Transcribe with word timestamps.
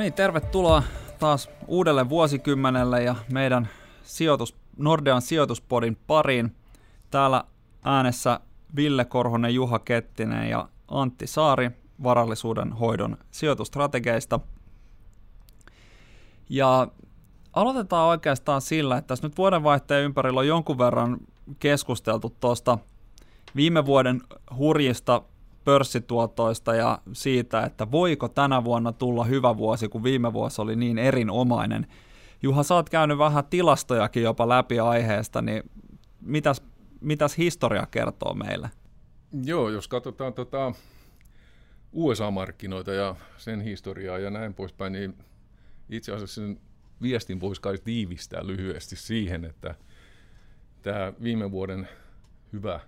niin, 0.00 0.12
tervetuloa 0.12 0.82
taas 1.18 1.50
uudelle 1.66 2.08
vuosikymmenelle 2.08 3.02
ja 3.02 3.14
meidän 3.32 3.68
sijoitus, 4.02 4.56
Nordean 4.76 5.22
sijoituspodin 5.22 5.96
pariin. 6.06 6.56
Täällä 7.10 7.44
äänessä 7.84 8.40
Ville 8.76 9.04
Korhonen, 9.04 9.54
Juha 9.54 9.78
Kettinen 9.78 10.50
ja 10.50 10.68
Antti 10.88 11.26
Saari 11.26 11.70
varallisuuden 12.02 12.72
hoidon 12.72 13.18
sijoitustrategeista. 13.30 14.40
Ja 16.48 16.88
aloitetaan 17.52 18.08
oikeastaan 18.08 18.60
sillä, 18.60 18.96
että 18.96 19.08
tässä 19.08 19.26
nyt 19.26 19.38
vuodenvaihteen 19.38 20.04
ympärillä 20.04 20.40
on 20.40 20.48
jonkun 20.48 20.78
verran 20.78 21.18
keskusteltu 21.58 22.36
tuosta 22.40 22.78
viime 23.56 23.86
vuoden 23.86 24.20
hurjista 24.56 25.22
pörssituotoista 25.64 26.74
ja 26.74 26.98
siitä, 27.12 27.62
että 27.62 27.90
voiko 27.90 28.28
tänä 28.28 28.64
vuonna 28.64 28.92
tulla 28.92 29.24
hyvä 29.24 29.56
vuosi, 29.56 29.88
kun 29.88 30.02
viime 30.02 30.32
vuosi 30.32 30.62
oli 30.62 30.76
niin 30.76 30.98
erinomainen. 30.98 31.86
Juha, 32.42 32.62
sä 32.62 32.74
oot 32.74 32.90
käynyt 32.90 33.18
vähän 33.18 33.44
tilastojakin 33.44 34.22
jopa 34.22 34.48
läpi 34.48 34.80
aiheesta, 34.80 35.42
niin 35.42 35.62
mitäs, 36.20 36.62
mitäs 37.00 37.38
historia 37.38 37.86
kertoo 37.90 38.34
meille? 38.34 38.70
Joo, 39.44 39.68
jos 39.68 39.88
katsotaan 39.88 40.34
tota 40.34 40.72
USA-markkinoita 41.92 42.92
ja 42.92 43.16
sen 43.36 43.60
historiaa 43.60 44.18
ja 44.18 44.30
näin 44.30 44.54
poispäin, 44.54 44.92
niin 44.92 45.14
itse 45.88 46.12
asiassa 46.12 46.34
sen 46.34 46.60
viestin 47.02 47.40
voisi 47.40 47.60
kai 47.60 47.78
tiivistää 47.78 48.46
lyhyesti 48.46 48.96
siihen, 48.96 49.44
että 49.44 49.74
tämä 50.82 51.12
viime 51.22 51.50
vuoden 51.50 51.88
hyvä 52.52 52.80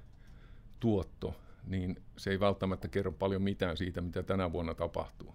tuotto 0.80 1.34
niin 1.66 2.02
se 2.16 2.30
ei 2.30 2.40
välttämättä 2.40 2.88
kerro 2.88 3.12
paljon 3.12 3.42
mitään 3.42 3.76
siitä, 3.76 4.00
mitä 4.00 4.22
tänä 4.22 4.52
vuonna 4.52 4.74
tapahtuu. 4.74 5.34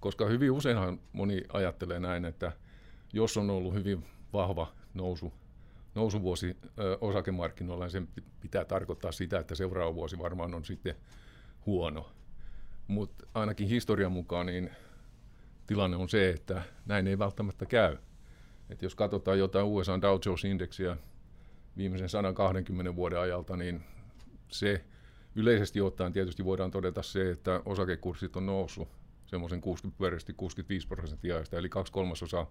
Koska 0.00 0.26
hyvin 0.26 0.50
useinhan 0.50 1.00
moni 1.12 1.42
ajattelee 1.52 2.00
näin, 2.00 2.24
että 2.24 2.52
jos 3.12 3.36
on 3.36 3.50
ollut 3.50 3.74
hyvin 3.74 4.04
vahva 4.32 4.72
nousu, 4.94 5.32
nousuvuosi 5.94 6.56
osakemarkkinoilla, 7.00 7.84
niin 7.84 7.90
sen 7.90 8.08
pitää 8.40 8.64
tarkoittaa 8.64 9.12
sitä, 9.12 9.38
että 9.38 9.54
seuraava 9.54 9.94
vuosi 9.94 10.18
varmaan 10.18 10.54
on 10.54 10.64
sitten 10.64 10.94
huono. 11.66 12.12
Mutta 12.88 13.26
ainakin 13.34 13.68
historian 13.68 14.12
mukaan 14.12 14.46
niin 14.46 14.70
tilanne 15.66 15.96
on 15.96 16.08
se, 16.08 16.30
että 16.30 16.62
näin 16.86 17.06
ei 17.06 17.18
välttämättä 17.18 17.66
käy. 17.66 17.96
Et 18.70 18.82
jos 18.82 18.94
katsotaan 18.94 19.38
jotain 19.38 19.66
USA 19.66 20.00
Dow 20.00 20.18
Jones-indeksiä 20.26 20.96
viimeisen 21.76 22.08
120 22.08 22.96
vuoden 22.96 23.20
ajalta, 23.20 23.56
niin 23.56 23.84
se 24.48 24.84
Yleisesti 25.38 25.80
ottaen 25.80 26.12
tietysti 26.12 26.44
voidaan 26.44 26.70
todeta 26.70 27.02
se, 27.02 27.30
että 27.30 27.60
osakekurssit 27.64 28.36
on 28.36 28.46
noussut 28.46 28.88
semmoisen 29.26 29.60
60, 29.60 29.98
65 30.36 30.88
prosenttia 30.88 31.34
ajasta, 31.34 31.58
eli 31.58 31.68
kaksi 31.68 31.92
kolmasosaa 31.92 32.50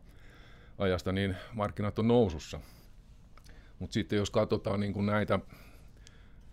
ajasta, 0.78 1.12
niin 1.12 1.36
markkinat 1.54 2.00
on 2.00 2.08
nousussa. 2.08 2.60
Mutta 3.80 3.94
sitten 3.94 4.18
jos 4.18 4.32
katsotaan 4.32 4.80
niin 4.80 5.06
näitä 5.06 5.40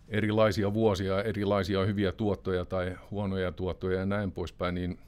erilaisia 0.07 0.73
vuosia, 0.73 1.23
erilaisia 1.23 1.85
hyviä 1.85 2.11
tuottoja 2.11 2.65
tai 2.65 2.97
huonoja 3.11 3.51
tuottoja 3.51 3.99
ja 3.99 4.05
näin 4.05 4.31
poispäin, 4.31 4.75
niin, 4.75 4.99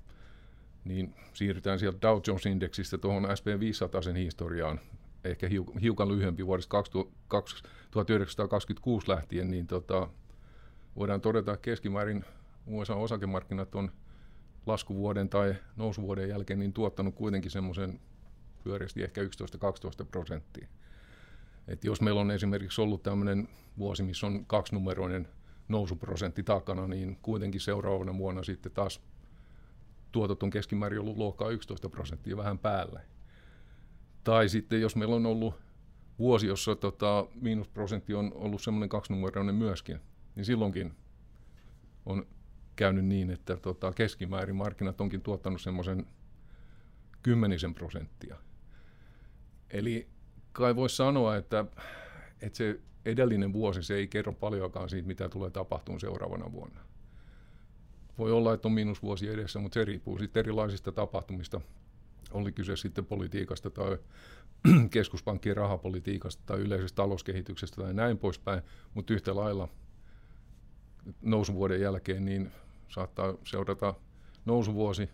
niin 0.85 1.15
siirrytään 1.33 1.79
sieltä 1.79 2.01
Dow 2.01 2.21
Jones-indeksistä 2.27 2.97
tuohon 2.97 3.37
SP 3.37 3.47
500 3.59 4.01
sen 4.01 4.15
historiaan, 4.15 4.79
ehkä 5.23 5.47
hiukan 5.81 6.09
lyhyempi 6.09 6.45
vuodesta 6.45 6.83
1926 7.91 9.09
lähtien, 9.09 9.51
niin 9.51 9.67
tota, 9.67 10.09
voidaan 10.97 11.21
todeta, 11.21 11.53
että 11.53 11.63
keskimäärin 11.63 12.25
USA-osakemarkkinat 12.67 13.75
on 13.75 13.91
laskuvuoden 14.65 15.29
tai 15.29 15.55
nousuvuoden 15.75 16.29
jälkeen 16.29 16.59
niin 16.59 16.73
tuottanut 16.73 17.15
kuitenkin 17.15 17.51
semmoisen 17.51 17.99
pyöreästi 18.63 19.03
ehkä 19.03 19.21
11-12 19.21 19.25
prosenttia. 20.11 20.67
Et 21.67 21.83
jos 21.83 22.01
meillä 22.01 22.21
on 22.21 22.31
esimerkiksi 22.31 22.81
ollut 22.81 23.03
tämmöinen 23.03 23.49
vuosi, 23.77 24.03
missä 24.03 24.27
on 24.27 24.45
kaksinumeroinen 24.45 25.27
nousuprosentti 25.67 26.43
takana, 26.43 26.87
niin 26.87 27.17
kuitenkin 27.21 27.61
seuraavana 27.61 28.17
vuonna 28.17 28.43
sitten 28.43 28.71
taas 28.71 29.01
tuotot 30.11 30.43
on 30.43 30.49
keskimäärin 30.49 30.99
ollut 30.99 31.17
luokkaa 31.17 31.49
11 31.49 31.89
prosenttia 31.89 32.37
vähän 32.37 32.59
päälle. 32.59 33.01
Tai 34.23 34.49
sitten 34.49 34.81
jos 34.81 34.95
meillä 34.95 35.15
on 35.15 35.25
ollut 35.25 35.53
vuosi, 36.19 36.47
jossa 36.47 36.75
tota, 36.75 37.27
miinusprosentti 37.41 38.13
on 38.13 38.31
ollut 38.35 38.61
semmoinen 38.61 38.89
kaksinumeroinen 38.89 39.55
myöskin, 39.55 39.99
niin 40.37 40.45
silloinkin 40.45 40.93
on 42.05 42.27
käynyt 42.75 43.05
niin, 43.05 43.29
että 43.29 43.57
tota, 43.57 43.91
keskimäärin 43.91 44.55
markkinat 44.55 45.01
onkin 45.01 45.21
tuottanut 45.21 45.61
semmoisen 45.61 46.07
kymmenisen 47.23 47.73
prosenttia. 47.73 48.35
Eli 49.69 50.07
kai 50.51 50.75
voisi 50.75 50.95
sanoa, 50.95 51.35
että, 51.35 51.65
että 52.41 52.57
se 52.57 52.79
edellinen 53.05 53.53
vuosi 53.53 53.83
se 53.83 53.95
ei 53.95 54.07
kerro 54.07 54.33
paljonkaan 54.33 54.89
siitä, 54.89 55.07
mitä 55.07 55.29
tulee 55.29 55.49
tapahtumaan 55.49 55.99
seuraavana 55.99 56.51
vuonna. 56.51 56.79
Voi 58.17 58.31
olla, 58.31 58.53
että 58.53 58.67
on 58.67 58.71
miinusvuosi 58.71 59.27
edessä, 59.27 59.59
mutta 59.59 59.73
se 59.73 59.85
riippuu 59.85 60.19
sitten 60.19 60.39
erilaisista 60.39 60.91
tapahtumista. 60.91 61.61
Oli 62.31 62.51
kyse 62.51 62.75
sitten 62.75 63.05
politiikasta 63.05 63.69
tai 63.69 63.97
keskuspankkien 64.91 65.57
rahapolitiikasta 65.57 66.43
tai 66.45 66.59
yleisestä 66.59 66.95
talouskehityksestä 66.95 67.81
tai 67.81 67.93
näin 67.93 68.17
poispäin, 68.17 68.61
mutta 68.93 69.13
yhtä 69.13 69.35
lailla– 69.35 69.67
nousuvuoden 71.21 71.81
jälkeen, 71.81 72.25
niin 72.25 72.51
saattaa 72.89 73.33
seurata 73.43 73.93
nousuvuosi 74.45 75.09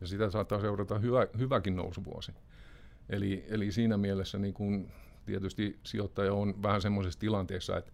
ja 0.00 0.06
sitä 0.06 0.30
saattaa 0.30 0.60
seurata 0.60 0.98
hyvä, 0.98 1.26
hyväkin 1.38 1.76
nousuvuosi. 1.76 2.32
Eli, 3.10 3.44
eli 3.48 3.72
siinä 3.72 3.96
mielessä 3.96 4.38
niin 4.38 4.54
kun 4.54 4.88
tietysti 5.26 5.78
sijoittaja 5.82 6.34
on 6.34 6.62
vähän 6.62 6.82
semmoisessa 6.82 7.20
tilanteessa, 7.20 7.76
että 7.76 7.92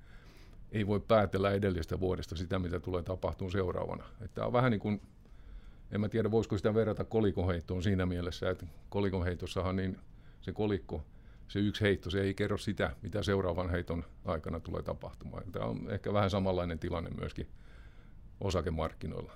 ei 0.73 0.87
voi 0.87 1.01
päätellä 1.01 1.51
edellisestä 1.51 2.01
vuodesta 2.01 2.37
sitä, 2.37 2.59
mitä 2.59 2.81
tulee 2.81 3.03
tapahtumaan 3.03 3.53
seuraavana. 3.53 4.05
Tämä 4.35 4.47
on 4.47 4.53
vähän 4.53 4.71
niin 4.71 4.81
kuin, 4.81 5.01
en 5.93 6.01
mä 6.01 6.09
tiedä 6.09 6.31
voisiko 6.31 6.57
sitä 6.57 6.75
verrata 6.75 7.05
kolikonheittoon 7.05 7.83
siinä 7.83 8.07
mielessä, 8.07 8.51
että 8.51 8.67
kolikonheitossahan 8.89 9.77
niin 9.77 9.99
se 10.41 10.53
kolikko 10.53 11.05
se 11.49 11.59
yksi 11.59 11.85
heitto, 11.85 12.11
se 12.11 12.21
ei 12.21 12.35
kerro 12.35 12.59
sitä, 12.59 12.97
mitä 13.03 13.23
seuraavan 13.23 13.71
heiton 13.71 14.05
aikana 14.25 14.61
tulee 14.61 14.83
tapahtumaan. 14.83 15.43
Tämä 15.53 15.65
on 15.65 15.91
ehkä 15.91 16.13
vähän 16.13 16.31
samanlainen 16.31 16.79
tilanne 16.79 17.11
myöskin 17.11 17.49
osakemarkkinoilla. 18.41 19.33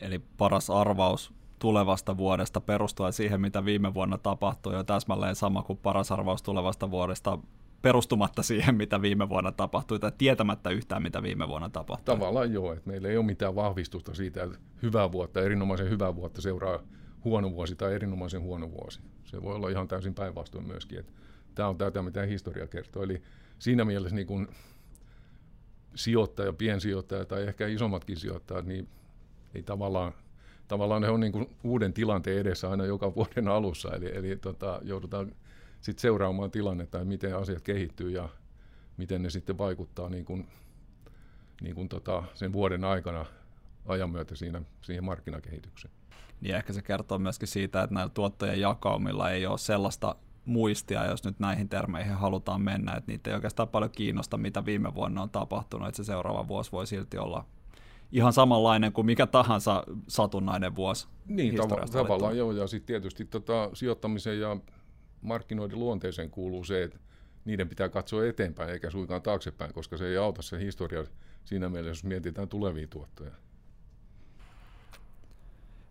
Eli 0.00 0.18
paras 0.18 0.70
arvaus 0.70 1.32
tulevasta 1.58 2.16
vuodesta 2.16 2.60
perustuen 2.60 3.12
siihen, 3.12 3.40
mitä 3.40 3.64
viime 3.64 3.94
vuonna 3.94 4.18
tapahtui, 4.18 4.74
ja 4.74 4.84
täsmälleen 4.84 5.36
sama 5.36 5.62
kuin 5.62 5.78
paras 5.78 6.12
arvaus 6.12 6.42
tulevasta 6.42 6.90
vuodesta 6.90 7.38
perustumatta 7.82 8.42
siihen, 8.42 8.74
mitä 8.74 9.02
viime 9.02 9.28
vuonna 9.28 9.52
tapahtui, 9.52 9.98
tai 9.98 10.12
tietämättä 10.18 10.70
yhtään, 10.70 11.02
mitä 11.02 11.22
viime 11.22 11.48
vuonna 11.48 11.68
tapahtui. 11.68 12.16
Tavallaan 12.16 12.52
joo, 12.52 12.72
että 12.72 12.90
meillä 12.90 13.08
ei 13.08 13.16
ole 13.16 13.26
mitään 13.26 13.54
vahvistusta 13.54 14.14
siitä, 14.14 14.42
että 14.42 14.58
hyvää 14.82 15.12
vuotta, 15.12 15.40
erinomaisen 15.40 15.90
hyvää 15.90 16.14
vuotta 16.16 16.42
seuraa 16.42 16.78
huono 17.24 17.52
vuosi 17.52 17.76
tai 17.76 17.94
erinomaisen 17.94 18.42
huono 18.42 18.70
vuosi. 18.70 19.00
Se 19.24 19.42
voi 19.42 19.54
olla 19.54 19.68
ihan 19.68 19.88
täysin 19.88 20.14
päinvastoin 20.14 20.66
myöskin. 20.66 20.98
Että 20.98 21.12
tämä 21.54 21.68
on 21.68 21.78
tätä, 21.78 22.02
mitä 22.02 22.22
historia 22.22 22.66
kertoo. 22.66 23.02
Eli 23.02 23.22
siinä 23.58 23.84
mielessä 23.84 24.16
niin 24.16 24.26
kun 24.26 24.48
sijoittaja, 25.94 26.52
piensijoittaja 26.52 27.24
tai 27.24 27.42
ehkä 27.42 27.66
isommatkin 27.66 28.16
sijoittajat, 28.16 28.66
niin 28.66 28.88
ei 29.54 29.62
tavallaan, 29.62 30.12
tavallaan 30.68 31.02
ne 31.02 31.08
on 31.08 31.20
niin 31.20 31.56
uuden 31.64 31.92
tilanteen 31.92 32.38
edessä 32.38 32.70
aina 32.70 32.86
joka 32.86 33.14
vuoden 33.16 33.48
alussa. 33.48 33.96
Eli, 33.96 34.16
eli 34.16 34.36
tota, 34.36 34.80
joudutaan 34.82 35.32
sitten 35.80 36.02
seuraamaan 36.02 36.50
tilannetta, 36.50 36.98
että 36.98 37.08
miten 37.08 37.36
asiat 37.36 37.62
kehittyy 37.62 38.10
ja 38.10 38.28
miten 38.96 39.22
ne 39.22 39.30
sitten 39.30 39.58
vaikuttaa 39.58 40.08
niin 40.08 40.24
kuin, 40.24 40.48
niin 41.60 41.74
kuin 41.74 41.88
tota, 41.88 42.24
sen 42.34 42.52
vuoden 42.52 42.84
aikana 42.84 43.26
ajan 43.86 44.10
myötä 44.10 44.34
siinä, 44.36 44.62
siihen 44.82 45.04
markkinakehitykseen 45.04 45.97
niin 46.40 46.54
ehkä 46.54 46.72
se 46.72 46.82
kertoo 46.82 47.18
myöskin 47.18 47.48
siitä, 47.48 47.82
että 47.82 47.94
näillä 47.94 48.10
tuottojen 48.14 48.60
jakaumilla 48.60 49.30
ei 49.30 49.46
ole 49.46 49.58
sellaista 49.58 50.16
muistia, 50.44 51.10
jos 51.10 51.24
nyt 51.24 51.40
näihin 51.40 51.68
termeihin 51.68 52.14
halutaan 52.14 52.60
mennä, 52.60 52.92
että 52.92 53.12
niitä 53.12 53.30
ei 53.30 53.34
oikeastaan 53.34 53.68
paljon 53.68 53.90
kiinnosta, 53.90 54.36
mitä 54.36 54.64
viime 54.64 54.94
vuonna 54.94 55.22
on 55.22 55.30
tapahtunut, 55.30 55.88
että 55.88 55.96
se 55.96 56.04
seuraava 56.04 56.48
vuosi 56.48 56.72
voi 56.72 56.86
silti 56.86 57.18
olla 57.18 57.44
ihan 58.12 58.32
samanlainen 58.32 58.92
kuin 58.92 59.06
mikä 59.06 59.26
tahansa 59.26 59.84
satunnainen 60.08 60.76
vuosi. 60.76 61.08
Niin, 61.26 61.54
tav- 61.54 61.90
tavallaan 61.92 62.36
joo, 62.36 62.52
ja 62.52 62.66
sitten 62.66 62.86
tietysti 62.86 63.24
tota, 63.24 63.70
sijoittamisen 63.74 64.40
ja 64.40 64.56
markkinoiden 65.22 65.78
luonteeseen 65.78 66.30
kuuluu 66.30 66.64
se, 66.64 66.82
että 66.82 66.98
niiden 67.44 67.68
pitää 67.68 67.88
katsoa 67.88 68.26
eteenpäin 68.26 68.70
eikä 68.70 68.90
suinkaan 68.90 69.22
taaksepäin, 69.22 69.72
koska 69.72 69.96
se 69.96 70.06
ei 70.06 70.16
auta 70.16 70.42
se 70.42 70.60
historia 70.60 71.04
siinä 71.44 71.68
mielessä, 71.68 71.90
jos 71.90 72.04
mietitään 72.04 72.48
tulevia 72.48 72.86
tuottoja. 72.86 73.30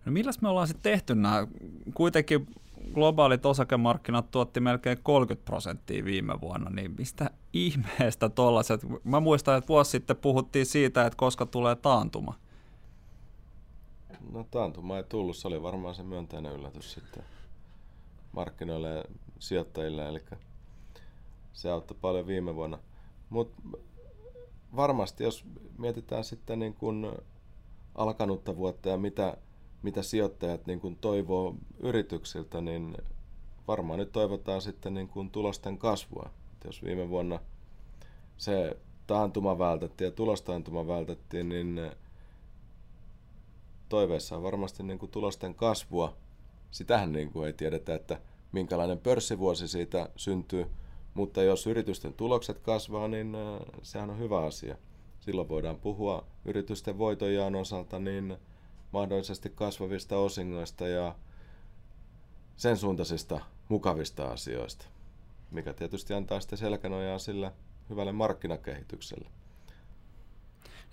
No 0.08 0.14
milläs 0.14 0.42
me 0.42 0.50
ollaan 0.50 0.68
sitten 0.68 0.92
tehty 0.92 1.16
nämä? 1.16 1.48
Kuitenkin 1.94 2.48
globaalit 2.94 3.46
osakemarkkinat 3.46 4.32
tuotti 4.32 4.60
melkein 4.60 4.98
30 5.04 5.46
prosenttia 5.46 6.06
viime 6.06 6.42
vuonna, 6.42 6.70
niin 6.70 6.96
mistä 6.98 7.30
ihmeestä 7.54 8.30
tollaiset? 8.30 8.82
Mä 9.04 9.20
muistan, 9.20 9.58
että 9.58 9.68
vuosi 9.68 9.92
sitten 9.92 10.18
puhuttiin 10.18 10.66
siitä, 10.66 11.06
että 11.06 11.18
koska 11.18 11.46
tulee 11.46 11.76
taantuma. 11.76 12.34
No 14.32 14.44
taantuma 14.52 14.98
ei 14.98 15.04
tullut, 15.04 15.38
se 15.38 15.48
oli 15.48 15.64
varmaan 15.64 15.96
se 15.96 16.04
myönteinen 16.04 16.54
yllätys 16.54 16.94
sitten. 16.94 17.24
markkinoille 18.32 18.90
ja 18.90 19.04
sijoittajille, 19.40 20.10
eli 20.10 20.22
se 21.54 21.70
auttoi 21.70 21.98
paljon 22.02 22.28
viime 22.28 22.56
vuonna. 22.56 22.80
Mutta 23.30 23.62
varmasti, 24.76 25.24
jos 25.24 25.46
mietitään 25.78 26.24
sitten 26.24 26.60
niin 26.60 26.74
kuin 26.74 27.12
alkanutta 27.96 28.56
vuotta 28.56 28.90
ja 28.90 28.98
mitä, 28.98 29.38
mitä 29.82 30.02
sijoittajat 30.02 30.68
niin 30.68 30.80
kuin 30.80 30.96
toivoo 30.96 31.56
yrityksiltä, 31.80 32.62
niin 32.62 32.98
varmaan 33.68 34.00
nyt 34.00 34.12
toivotaan 34.12 34.62
sitten 34.62 34.94
niin 34.94 35.08
kuin 35.08 35.30
tulosten 35.30 35.78
kasvua. 35.78 36.30
Et 36.54 36.64
jos 36.66 36.84
viime 36.84 37.10
vuonna 37.10 37.40
se 38.38 38.78
taantuma 39.08 39.60
vältettiin 39.60 40.06
ja 40.06 40.12
tulostaantuma 40.12 40.88
vältettiin, 40.88 41.50
niin 41.50 41.82
toiveessa 43.90 44.38
on 44.38 44.44
varmasti 44.44 44.84
niin 44.84 45.00
kuin 45.00 45.12
tulosten 45.12 45.56
kasvua. 45.56 46.18
Sitähän 46.72 47.12
niin 47.12 47.32
kuin 47.32 47.48
ei 47.48 47.54
tiedetä, 47.54 47.96
että 47.96 48.22
minkälainen 48.52 49.00
pörssivuosi 49.00 49.68
siitä 49.68 50.10
syntyy, 50.16 50.66
mutta 51.14 51.44
jos 51.44 51.68
yritysten 51.68 52.14
tulokset 52.14 52.60
kasvaa, 52.60 53.08
niin 53.08 53.36
sehän 53.82 54.10
on 54.10 54.20
hyvä 54.20 54.46
asia. 54.46 54.76
Silloin 55.20 55.50
voidaan 55.50 55.80
puhua 55.80 56.26
yritysten 56.46 56.98
voitojaan 56.98 57.56
osalta 57.56 58.00
niin 58.00 58.38
mahdollisesti 58.92 59.50
kasvavista 59.50 60.18
osingoista 60.18 60.88
ja 60.88 61.16
sen 62.58 62.78
suuntaisista 62.78 63.40
mukavista 63.70 64.28
asioista, 64.28 64.86
mikä 65.52 65.74
tietysti 65.74 66.14
antaa 66.14 66.40
sitten 66.40 66.58
selkänojaa 66.58 67.20
sillä 67.20 67.52
hyvälle 67.90 68.12
markkinakehitykselle. 68.12 69.30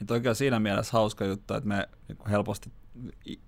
Niin 0.01 0.29
on 0.29 0.37
siinä 0.37 0.61
mielessä 0.61 0.93
hauska 0.93 1.25
juttu, 1.25 1.55
että 1.55 1.69
me 1.69 1.89
niinku 2.09 2.25
helposti 2.31 2.71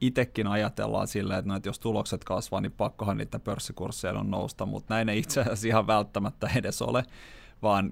itsekin 0.00 0.46
ajatellaan 0.46 1.08
silleen, 1.08 1.38
että, 1.38 1.48
no, 1.48 1.56
että 1.56 1.68
jos 1.68 1.78
tulokset 1.78 2.24
kasvaa, 2.24 2.60
niin 2.60 2.72
pakkohan 2.72 3.16
niitä 3.16 3.38
pörssikursseja 3.38 4.18
on 4.18 4.30
nousta, 4.30 4.66
mutta 4.66 4.94
näin 4.94 5.08
ei 5.08 5.18
itse 5.18 5.40
asiassa 5.40 5.68
ihan 5.68 5.86
välttämättä 5.86 6.50
edes 6.54 6.82
ole, 6.82 7.02
vaan 7.62 7.90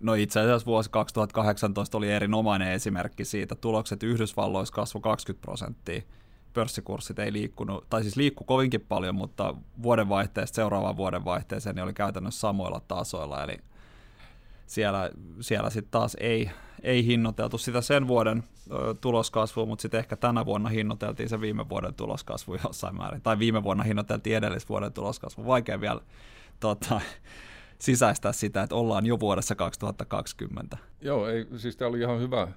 no 0.00 0.14
itse 0.14 0.40
asiassa 0.40 0.66
vuosi 0.66 0.90
2018 0.90 1.98
oli 1.98 2.12
erinomainen 2.12 2.72
esimerkki 2.72 3.24
siitä. 3.24 3.54
Tulokset 3.54 4.02
Yhdysvalloissa 4.02 4.74
kasvoi 4.74 5.02
20 5.02 5.44
prosenttia, 5.44 6.02
pörssikurssit 6.52 7.18
ei 7.18 7.32
liikkunut, 7.32 7.86
tai 7.90 8.02
siis 8.02 8.16
liikku 8.16 8.44
kovinkin 8.44 8.80
paljon, 8.80 9.14
mutta 9.14 9.54
vuodenvaihteesta 9.82 10.54
seuraavaan 10.54 10.96
vuodenvaihteeseen 10.96 11.76
niin 11.76 11.84
oli 11.84 11.92
käytännössä 11.92 12.40
samoilla 12.40 12.80
tasoilla, 12.88 13.44
eli 13.44 13.58
siellä, 14.66 15.10
siellä 15.40 15.70
sitten 15.70 15.90
taas 15.90 16.16
ei, 16.20 16.50
ei 16.82 17.06
hinnoiteltu 17.06 17.58
sitä 17.58 17.80
sen 17.80 18.08
vuoden 18.08 18.44
ö, 18.70 18.94
tuloskasvua, 19.00 19.66
mutta 19.66 19.82
sitten 19.82 19.98
ehkä 19.98 20.16
tänä 20.16 20.44
vuonna 20.44 20.68
hinnoiteltiin 20.68 21.28
se 21.28 21.40
viime 21.40 21.68
vuoden 21.68 21.94
tuloskasvu 21.94 22.56
jossain 22.64 22.96
määrin, 22.96 23.22
tai 23.22 23.38
viime 23.38 23.62
vuonna 23.62 23.84
hinnoiteltiin 23.84 24.36
edellisen 24.36 24.68
vuoden 24.68 24.92
tuloskasvu. 24.92 25.46
Vaikea 25.46 25.80
vielä 25.80 26.00
tota, 26.60 27.00
sisäistää 27.78 28.32
sitä, 28.32 28.62
että 28.62 28.74
ollaan 28.74 29.06
jo 29.06 29.20
vuodessa 29.20 29.54
2020. 29.54 30.78
Joo, 31.00 31.28
ei, 31.28 31.46
siis 31.56 31.76
tämä 31.76 31.88
oli 31.88 32.00
ihan 32.00 32.20
hyvä 32.20 32.48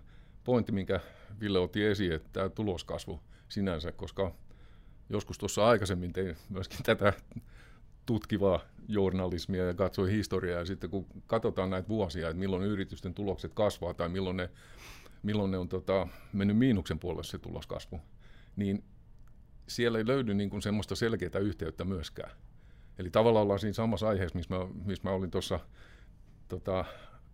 pointti, 0.43 0.71
minkä 0.71 0.99
Ville 1.39 1.59
otti 1.59 1.85
esiin, 1.85 2.13
että 2.13 2.29
tämä 2.33 2.49
tuloskasvu 2.49 3.19
sinänsä, 3.49 3.91
koska 3.91 4.35
joskus 5.09 5.37
tuossa 5.37 5.67
aikaisemmin 5.67 6.13
tein 6.13 6.37
myöskin 6.49 6.79
tätä 6.83 7.13
tutkivaa 8.05 8.59
journalismia 8.87 9.65
ja 9.65 9.73
katsoi 9.73 10.11
historiaa. 10.11 10.59
Ja 10.59 10.65
sitten 10.65 10.89
kun 10.89 11.05
katsotaan 11.27 11.69
näitä 11.69 11.87
vuosia, 11.87 12.29
että 12.29 12.39
milloin 12.39 12.63
yritysten 12.63 13.13
tulokset 13.13 13.53
kasvaa 13.53 13.93
tai 13.93 14.09
milloin 14.09 14.37
ne, 14.37 14.49
milloin 15.23 15.51
ne 15.51 15.57
on 15.57 15.69
tota, 15.69 16.07
mennyt 16.33 16.57
miinuksen 16.57 16.99
puolelle 16.99 17.23
se 17.23 17.37
tuloskasvu, 17.37 18.01
niin 18.55 18.83
siellä 19.67 19.97
ei 19.97 20.07
löydy 20.07 20.33
niin 20.33 20.49
kuin 20.49 20.61
semmoista 20.61 20.95
selkeää 20.95 21.39
yhteyttä 21.41 21.83
myöskään. 21.85 22.31
Eli 23.01 23.09
tavallaan 23.09 23.43
ollaan 23.43 23.59
siinä 23.59 23.73
samassa 23.73 24.07
aiheessa, 24.07 24.37
missä 24.37 24.55
mä, 24.55 24.67
missä 24.85 25.09
mä 25.09 25.15
olin 25.15 25.31
tuossa 25.31 25.59
tota, 26.47 26.85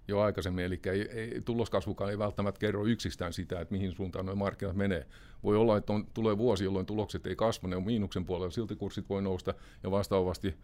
jo 0.08 0.20
aikaisemmin, 0.20 0.66
eli 0.66 0.80
ei, 0.86 1.02
ei, 1.02 1.42
tuloskasvukaan 1.42 2.12
ei 2.12 2.18
välttämättä 2.18 2.60
kerro 2.60 2.86
yksistään 2.86 3.34
sitä, 3.34 3.60
että 3.60 3.72
mihin 3.72 3.92
suuntaan 3.92 4.26
nuo 4.26 4.36
markkinat 4.36 4.76
menee. 4.76 5.08
Voi 5.44 5.58
olla, 5.58 5.78
että 5.78 5.94
on, 5.94 6.08
tulee 6.14 6.38
vuosi, 6.38 6.64
jolloin 6.64 6.86
tulokset 6.86 7.28
ei 7.28 7.36
kasva, 7.36 7.68
ne 7.68 7.76
on 7.76 7.86
miinuksen 7.86 8.26
puolella, 8.26 8.52
silti 8.52 8.76
kurssit 8.76 9.10
voi 9.10 9.22
nousta, 9.22 9.54
ja 9.84 9.92
vastaavasti 9.92 10.56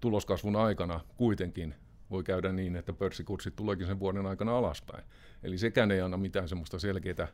tuloskasvun 0.00 0.56
aikana 0.56 1.00
kuitenkin 1.16 1.74
voi 2.10 2.22
käydä 2.22 2.52
niin, 2.52 2.76
että 2.76 2.92
pörssikurssit 2.92 3.56
tuleekin 3.56 3.86
sen 3.86 3.98
vuoden 4.00 4.26
aikana 4.26 4.58
alaspäin. 4.58 5.04
Eli 5.42 5.58
sekään 5.58 5.90
ei 5.90 6.00
anna 6.00 6.16
mitään 6.16 6.48
semmoista 6.48 6.78
selkeää 6.78 7.28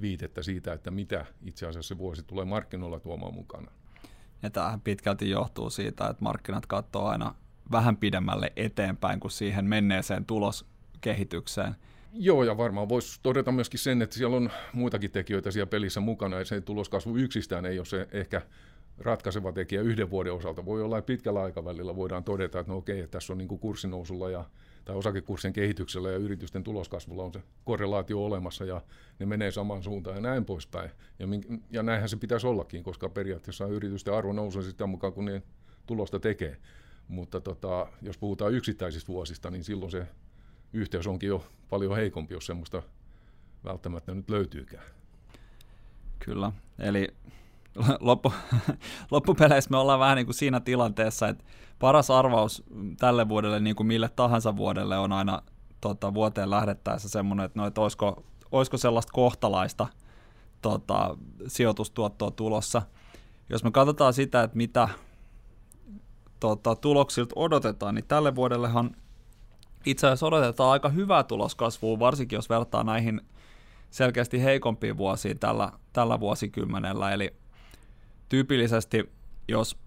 viitettä 0.00 0.42
siitä, 0.42 0.72
että 0.72 0.90
mitä 0.90 1.26
itse 1.42 1.66
asiassa 1.66 1.88
se 1.88 1.98
vuosi 1.98 2.22
tulee 2.22 2.44
markkinoilla 2.44 3.00
tuomaan 3.00 3.34
mukana. 3.34 3.70
Ja 4.42 4.50
tämähän 4.50 4.80
pitkälti 4.80 5.30
johtuu 5.30 5.70
siitä, 5.70 6.08
että 6.08 6.24
markkinat 6.24 6.66
katsoo 6.66 7.06
aina 7.06 7.34
vähän 7.72 7.96
pidemmälle 7.96 8.52
eteenpäin 8.56 9.20
kuin 9.20 9.30
siihen 9.30 9.64
menneeseen 9.64 10.24
tuloskehitykseen. 10.24 11.76
Joo, 12.12 12.44
ja 12.44 12.56
varmaan 12.56 12.88
voisi 12.88 13.20
todeta 13.22 13.52
myöskin 13.52 13.80
sen, 13.80 14.02
että 14.02 14.16
siellä 14.16 14.36
on 14.36 14.50
muitakin 14.72 15.10
tekijöitä 15.10 15.50
siellä 15.50 15.70
pelissä 15.70 16.00
mukana, 16.00 16.38
ja 16.38 16.44
se 16.44 16.60
tuloskasvu 16.60 17.16
yksistään 17.16 17.66
ei 17.66 17.78
ole 17.78 17.86
se 17.86 18.08
ehkä 18.12 18.42
ratkaiseva 18.98 19.52
tekijä 19.52 19.80
yhden 19.80 20.10
vuoden 20.10 20.32
osalta. 20.32 20.64
Voi 20.64 20.82
olla, 20.82 20.98
että 20.98 21.06
pitkällä 21.06 21.42
aikavälillä 21.42 21.96
voidaan 21.96 22.24
todeta, 22.24 22.60
että 22.60 22.72
no 22.72 22.78
okei, 22.78 23.00
että 23.00 23.10
tässä 23.10 23.32
on 23.32 23.38
niin 23.38 23.48
kurssinousulla 23.48 24.30
ja, 24.30 24.44
tai 24.90 24.96
osakekurssien 24.96 25.52
kehityksellä 25.52 26.10
ja 26.10 26.16
yritysten 26.16 26.64
tuloskasvulla 26.64 27.22
on 27.22 27.32
se 27.32 27.42
korrelaatio 27.64 28.24
olemassa 28.24 28.64
ja 28.64 28.80
ne 29.18 29.26
menee 29.26 29.50
samaan 29.50 29.82
suuntaan 29.82 30.16
ja 30.16 30.22
näin 30.22 30.44
poispäin. 30.44 30.90
Ja, 31.18 31.26
ja 31.70 31.82
näinhän 31.82 32.08
se 32.08 32.16
pitäisi 32.16 32.46
ollakin, 32.46 32.82
koska 32.82 33.08
periaatteessa 33.08 33.66
yritysten 33.66 34.14
arvo 34.14 34.32
nousee 34.32 34.62
sitä 34.62 34.86
mukaan, 34.86 35.12
kun 35.12 35.24
ne 35.24 35.42
tulosta 35.86 36.20
tekee. 36.20 36.56
Mutta 37.08 37.40
tota, 37.40 37.86
jos 38.02 38.18
puhutaan 38.18 38.54
yksittäisistä 38.54 39.08
vuosista, 39.08 39.50
niin 39.50 39.64
silloin 39.64 39.90
se 39.90 40.06
yhteys 40.72 41.06
onkin 41.06 41.28
jo 41.28 41.46
paljon 41.68 41.96
heikompi, 41.96 42.34
jos 42.34 42.46
semmoista 42.46 42.82
välttämättä 43.64 44.14
nyt 44.14 44.30
löytyykään. 44.30 44.84
Kyllä, 46.18 46.52
eli 46.78 47.08
loppu, 48.00 48.32
loppupeleissä 49.10 49.70
me 49.70 49.76
ollaan 49.76 50.00
vähän 50.00 50.16
niin 50.16 50.26
kuin 50.26 50.34
siinä 50.34 50.60
tilanteessa, 50.60 51.28
että 51.28 51.44
paras 51.78 52.10
arvaus 52.10 52.62
tälle 52.98 53.28
vuodelle, 53.28 53.60
niin 53.60 53.76
kuin 53.76 53.86
mille 53.86 54.08
tahansa 54.08 54.56
vuodelle, 54.56 54.98
on 54.98 55.12
aina 55.12 55.42
tota, 55.80 56.14
vuoteen 56.14 56.50
lähdettäessä 56.50 57.08
semmoinen, 57.08 57.46
että, 57.46 57.60
no, 57.60 57.66
että 57.66 57.80
olisiko, 57.80 58.24
olisiko 58.52 58.76
sellaista 58.76 59.12
kohtalaista 59.12 59.86
tota, 60.62 61.16
sijoitustuottoa 61.46 62.30
tulossa. 62.30 62.82
Jos 63.48 63.64
me 63.64 63.70
katsotaan 63.70 64.12
sitä, 64.12 64.42
että 64.42 64.56
mitä 64.56 64.88
tota, 66.40 66.74
tuloksilta 66.76 67.32
odotetaan, 67.36 67.94
niin 67.94 68.06
tälle 68.08 68.34
vuodellehan 68.34 68.96
itse 69.86 70.06
asiassa 70.06 70.26
odotetaan 70.26 70.72
aika 70.72 70.88
hyvää 70.88 71.22
tuloskasvua, 71.22 71.98
varsinkin 71.98 72.36
jos 72.36 72.48
vertaa 72.48 72.84
näihin 72.84 73.20
selkeästi 73.90 74.42
heikompiin 74.42 74.96
vuosiin 74.96 75.38
tällä, 75.38 75.72
tällä 75.92 76.20
vuosikymmenellä. 76.20 77.12
Eli 77.12 77.34
tyypillisesti, 78.30 79.12
jos, 79.48 79.78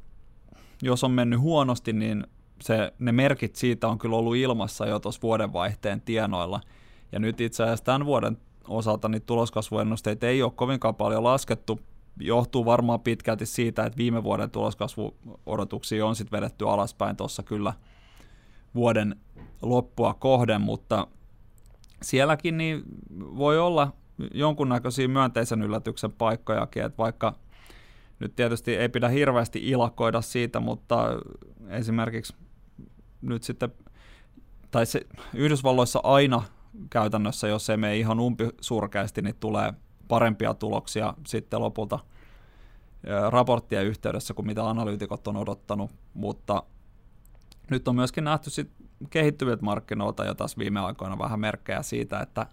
jos 0.81 1.03
on 1.03 1.11
mennyt 1.11 1.39
huonosti, 1.39 1.93
niin 1.93 2.27
se, 2.61 2.93
ne 2.99 3.11
merkit 3.11 3.55
siitä 3.55 3.87
on 3.87 3.97
kyllä 3.97 4.15
ollut 4.15 4.35
ilmassa 4.35 4.85
jo 4.85 4.99
tuossa 4.99 5.21
vuodenvaihteen 5.21 6.01
tienoilla. 6.01 6.61
Ja 7.11 7.19
nyt 7.19 7.41
itse 7.41 7.63
asiassa 7.63 7.85
tämän 7.85 8.05
vuoden 8.05 8.37
osalta 8.67 9.09
niin 9.09 9.21
tuloskasvuennusteet 9.21 10.23
ei 10.23 10.43
ole 10.43 10.51
kovinkaan 10.55 10.95
paljon 10.95 11.23
laskettu. 11.23 11.79
Johtuu 12.19 12.65
varmaan 12.65 12.99
pitkälti 12.99 13.45
siitä, 13.45 13.85
että 13.85 13.97
viime 13.97 14.23
vuoden 14.23 14.51
tuloskasvuodotuksia 14.51 16.05
on 16.05 16.15
sitten 16.15 16.37
vedetty 16.37 16.69
alaspäin 16.69 17.15
tuossa 17.15 17.43
kyllä 17.43 17.73
vuoden 18.75 19.15
loppua 19.61 20.13
kohden, 20.13 20.61
mutta 20.61 21.07
sielläkin 22.01 22.57
niin 22.57 22.83
voi 23.19 23.59
olla 23.59 23.93
jonkunnäköisiä 24.33 25.07
myönteisen 25.07 25.61
yllätyksen 25.61 26.11
paikkojakin, 26.11 26.83
että 26.83 26.97
vaikka 26.97 27.35
nyt 28.23 28.35
tietysti 28.35 28.75
ei 28.75 28.89
pidä 28.89 29.09
hirveästi 29.09 29.69
ilakoida 29.69 30.21
siitä, 30.21 30.59
mutta 30.59 31.05
esimerkiksi 31.69 32.35
nyt 33.21 33.43
sitten, 33.43 33.71
tai 34.71 34.85
se 34.85 35.01
Yhdysvalloissa 35.33 35.99
aina 36.03 36.43
käytännössä, 36.89 37.47
jos 37.47 37.69
ei 37.69 37.77
mene 37.77 37.97
ihan 37.97 38.19
umpisurkeasti, 38.19 39.21
niin 39.21 39.35
tulee 39.39 39.73
parempia 40.07 40.53
tuloksia 40.53 41.13
sitten 41.27 41.61
lopulta 41.61 41.99
raporttien 43.29 43.85
yhteydessä 43.85 44.33
kuin 44.33 44.45
mitä 44.45 44.69
analyytikot 44.69 45.27
on 45.27 45.37
odottanut, 45.37 45.91
mutta 46.13 46.63
nyt 47.71 47.87
on 47.87 47.95
myöskin 47.95 48.23
nähty 48.23 48.49
sit 48.49 48.71
kehittyviltä 49.09 49.65
markkinoilta 49.65 50.25
jo 50.25 50.33
taas 50.33 50.57
viime 50.57 50.79
aikoina 50.79 51.19
vähän 51.19 51.39
merkkejä 51.39 51.81
siitä, 51.81 52.19
että 52.19 52.47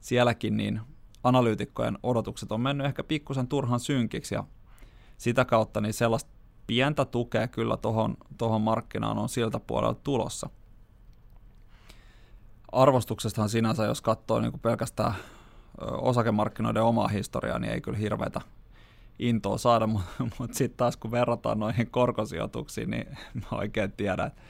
sielläkin 0.00 0.56
niin 0.56 0.80
analyytikkojen 1.24 1.98
odotukset 2.02 2.52
on 2.52 2.60
mennyt 2.60 2.86
ehkä 2.86 3.04
pikkusen 3.04 3.48
turhan 3.48 3.80
synkiksi 3.80 4.34
ja 4.34 4.44
sitä 5.22 5.44
kautta 5.44 5.80
niin 5.80 5.94
sellaista 5.94 6.30
pientä 6.66 7.04
tukea 7.04 7.48
kyllä 7.48 7.76
tuohon 7.76 8.16
tohon 8.38 8.60
markkinaan 8.60 9.18
on 9.18 9.28
siltä 9.28 9.60
puolelta 9.60 10.00
tulossa. 10.04 10.50
Arvostuksestahan 12.72 13.48
sinänsä, 13.48 13.84
jos 13.84 14.00
katsoo 14.00 14.40
niin 14.40 14.52
kuin 14.52 14.60
pelkästään 14.60 15.14
osakemarkkinoiden 15.80 16.82
omaa 16.82 17.08
historiaa, 17.08 17.58
niin 17.58 17.72
ei 17.72 17.80
kyllä 17.80 17.98
hirveätä 17.98 18.40
intoa 19.18 19.58
saada, 19.58 19.86
mutta 19.86 20.24
mut 20.38 20.54
sitten 20.54 20.76
taas 20.76 20.96
kun 20.96 21.10
verrataan 21.10 21.60
noihin 21.60 21.90
korkosijoituksiin, 21.90 22.90
niin 22.90 23.06
mä 23.40 23.58
oikein 23.58 23.92
tiedän, 23.92 24.26
että 24.26 24.42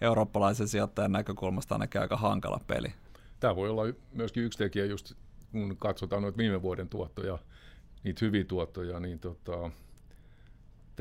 eurooppalaisen 0.00 0.68
sijoittajan 0.68 1.12
näkökulmasta 1.12 1.74
on 1.74 1.88
aika 2.00 2.16
hankala 2.16 2.60
peli. 2.66 2.92
Tämä 3.40 3.56
voi 3.56 3.68
olla 3.70 3.82
myöskin 4.12 4.42
yksi 4.42 4.58
tekijä, 4.58 4.84
just 4.84 5.12
kun 5.52 5.76
katsotaan 5.76 6.22
noita 6.22 6.38
viime 6.38 6.62
vuoden 6.62 6.88
tuottoja, 6.88 7.38
niitä 8.04 8.24
hyviä 8.24 8.44
tuottoja, 8.44 9.00
niin 9.00 9.18
tota, 9.18 9.70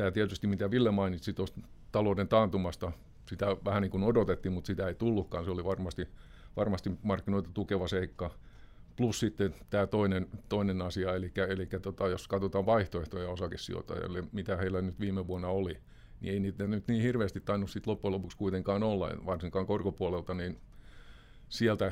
tämä 0.01 0.11
tietysti, 0.11 0.47
mitä 0.47 0.71
Ville 0.71 0.91
mainitsi 0.91 1.33
tuosta 1.33 1.61
talouden 1.91 2.27
taantumasta, 2.27 2.91
sitä 3.25 3.57
vähän 3.65 3.81
niin 3.81 3.91
kuin 3.91 4.03
odotettiin, 4.03 4.53
mutta 4.53 4.67
sitä 4.67 4.87
ei 4.87 4.95
tullutkaan. 4.95 5.45
Se 5.45 5.51
oli 5.51 5.63
varmasti, 5.63 6.07
varmasti 6.55 6.91
markkinoita 7.03 7.49
tukeva 7.53 7.87
seikka. 7.87 8.31
Plus 8.95 9.19
sitten 9.19 9.55
tämä 9.69 9.87
toinen, 9.87 10.27
toinen 10.49 10.81
asia, 10.81 11.15
eli, 11.15 11.31
eli 11.49 11.65
tota, 11.81 12.07
jos 12.07 12.27
katsotaan 12.27 12.65
vaihtoehtoja 12.65 13.29
osakesijoittajille, 13.29 14.23
mitä 14.31 14.57
heillä 14.57 14.81
nyt 14.81 14.99
viime 14.99 15.27
vuonna 15.27 15.47
oli, 15.47 15.77
niin 16.21 16.33
ei 16.33 16.39
niitä 16.39 16.67
nyt 16.67 16.87
niin 16.87 17.01
hirveästi 17.01 17.41
tainnut 17.41 17.69
sitten 17.69 17.91
loppujen 17.91 18.13
lopuksi 18.13 18.37
kuitenkaan 18.37 18.83
olla, 18.83 19.09
varsinkaan 19.25 19.65
korkopuolelta, 19.65 20.33
niin 20.33 20.57
sieltä 21.49 21.91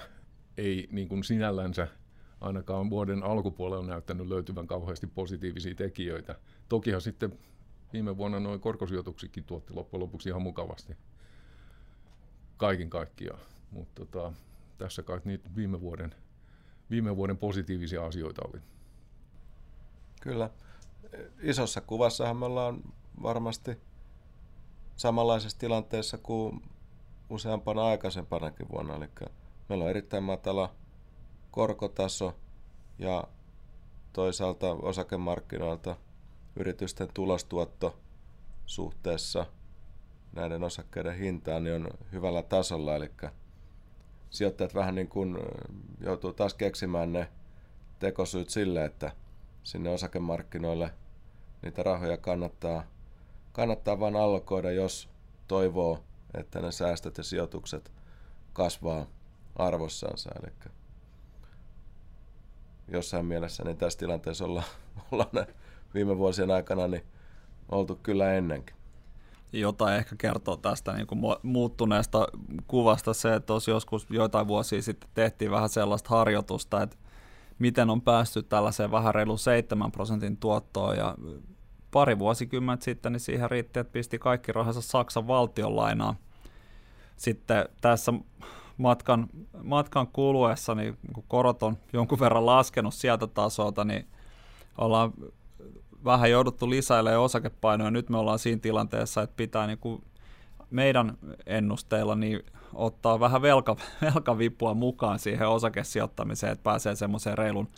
ei 0.57 0.87
niin 0.91 1.07
kuin 1.07 1.23
sinällänsä 1.23 1.87
ainakaan 2.41 2.89
vuoden 2.89 3.23
alkupuolella 3.23 3.87
näyttänyt 3.87 4.27
löytyvän 4.27 4.67
kauheasti 4.67 5.07
positiivisia 5.07 5.75
tekijöitä. 5.75 6.35
Tokihan 6.69 7.01
sitten 7.01 7.39
viime 7.93 8.17
vuonna 8.17 8.39
noin 8.39 8.60
korkosijoituksikin 8.60 9.43
tuotti 9.43 9.74
loppujen 9.74 10.01
lopuksi 10.01 10.29
ihan 10.29 10.41
mukavasti 10.41 10.98
kaiken 12.58 12.89
kaikkiaan. 12.89 13.39
Mutta 13.72 14.05
tota, 14.05 14.34
tässä 14.77 15.03
kai 15.03 15.22
niitä 15.25 15.50
viime 15.55 15.81
vuoden, 15.81 16.15
viime 16.89 17.15
vuoden 17.15 17.38
positiivisia 17.38 18.05
asioita 18.05 18.41
oli. 18.48 18.62
Kyllä. 20.22 20.50
Isossa 21.41 21.81
kuvassahan 21.81 22.38
me 22.38 22.46
ollaan 22.46 22.81
varmasti 23.24 23.77
samanlaisessa 24.96 25.60
tilanteessa 25.60 26.17
kuin 26.17 26.62
useampana 27.29 27.86
aikaisempanakin 27.86 28.69
vuonna. 28.72 28.96
Eli 28.96 29.10
meillä 29.69 29.84
on 29.84 29.89
erittäin 29.89 30.24
matala 30.24 30.75
korkotaso 31.51 32.36
ja 33.00 33.24
toisaalta 34.13 34.72
osakemarkkinoilta 34.72 35.96
yritysten 36.59 37.07
tulostuotto 37.13 37.99
suhteessa 38.65 39.45
näiden 40.33 40.63
osakkeiden 40.63 41.17
hintaan 41.17 41.63
niin 41.63 41.75
on 41.75 41.89
hyvällä 42.11 42.43
tasolla. 42.43 42.95
Eli 42.95 43.11
sijoittajat 44.29 44.75
vähän 44.75 44.95
niin 44.95 45.07
kuin 45.07 45.37
joutuu 45.99 46.33
taas 46.33 46.53
keksimään 46.53 47.13
ne 47.13 47.27
tekosyyt 47.99 48.49
sille, 48.49 48.85
että 48.85 49.11
sinne 49.63 49.89
osakemarkkinoille 49.89 50.93
niitä 51.61 51.83
rahoja 51.83 52.17
kannattaa, 52.17 52.83
kannattaa 53.51 53.99
vain 53.99 54.15
allokoida, 54.15 54.71
jos 54.71 55.09
toivoo, 55.47 56.03
että 56.33 56.61
ne 56.61 56.71
säästöt 56.71 57.17
ja 57.17 57.23
sijoitukset 57.23 57.91
kasvaa 58.53 59.05
arvossansa. 59.55 60.29
Eli 60.43 60.71
jossain 62.87 63.25
mielessä 63.25 63.63
niin 63.63 63.77
tässä 63.77 63.99
tilanteessa 63.99 64.45
ollaan, 64.45 64.65
ollaan 65.11 65.47
viime 65.93 66.17
vuosien 66.17 66.51
aikana 66.51 66.88
niin 66.88 67.03
oltu 67.69 68.00
kyllä 68.03 68.34
ennenkin. 68.34 68.75
Jota 69.53 69.96
ehkä 69.96 70.15
kertoo 70.15 70.58
tästä 70.58 70.93
niin 70.93 71.08
kuin 71.08 71.22
muuttuneesta 71.43 72.27
kuvasta 72.67 73.13
se, 73.13 73.36
että 73.36 73.53
joskus 73.67 74.08
joitain 74.10 74.48
vuosia 74.48 74.81
sitten 74.81 75.10
tehtiin 75.13 75.51
vähän 75.51 75.69
sellaista 75.69 76.10
harjoitusta, 76.10 76.81
että 76.81 76.98
miten 77.60 77.89
on 77.89 78.01
päästy 78.01 78.43
tällaiseen 78.43 78.91
vähän 78.91 79.15
reilu 79.15 79.38
7 79.38 79.91
prosentin 79.91 80.38
tuottoon 80.38 80.98
ja 80.98 81.15
pari 81.91 82.19
vuosikymmentä 82.19 82.86
sitten 82.86 83.12
niin 83.12 83.19
siihen 83.19 83.51
riitti, 83.51 83.79
että 83.79 83.93
pisti 83.93 84.19
kaikki 84.19 84.51
rahansa 84.51 84.81
Saksan 84.81 85.27
valtionlainaan. 85.27 86.15
Sitten 87.17 87.65
tässä 87.81 88.13
matkan, 88.77 89.27
matkan 89.63 90.08
kuluessa, 90.08 90.75
niin 90.75 90.98
kun 91.13 91.24
korot 91.27 91.63
on 91.63 91.77
jonkun 91.93 92.19
verran 92.19 92.46
laskenut 92.46 92.93
sieltä 92.93 93.27
tasolta, 93.27 93.84
niin 93.84 94.08
ollaan 94.77 95.13
vähän 96.05 96.31
jouduttu 96.31 96.69
lisäilemään 96.69 97.21
osakepainoja. 97.21 97.91
Nyt 97.91 98.09
me 98.09 98.17
ollaan 98.17 98.39
siinä 98.39 98.61
tilanteessa, 98.61 99.21
että 99.21 99.35
pitää 99.37 99.67
niin 99.67 99.77
kuin 99.77 100.03
meidän 100.69 101.17
ennusteilla 101.45 102.15
niin 102.15 102.39
ottaa 102.73 103.19
vähän 103.19 103.41
velka, 103.41 103.75
velkavipua 104.01 104.73
mukaan 104.73 105.19
siihen 105.19 105.49
osakesijoittamiseen, 105.49 106.53
että 106.53 106.63
pääsee 106.63 106.95
semmoiseen 106.95 107.37
reilun 107.37 107.69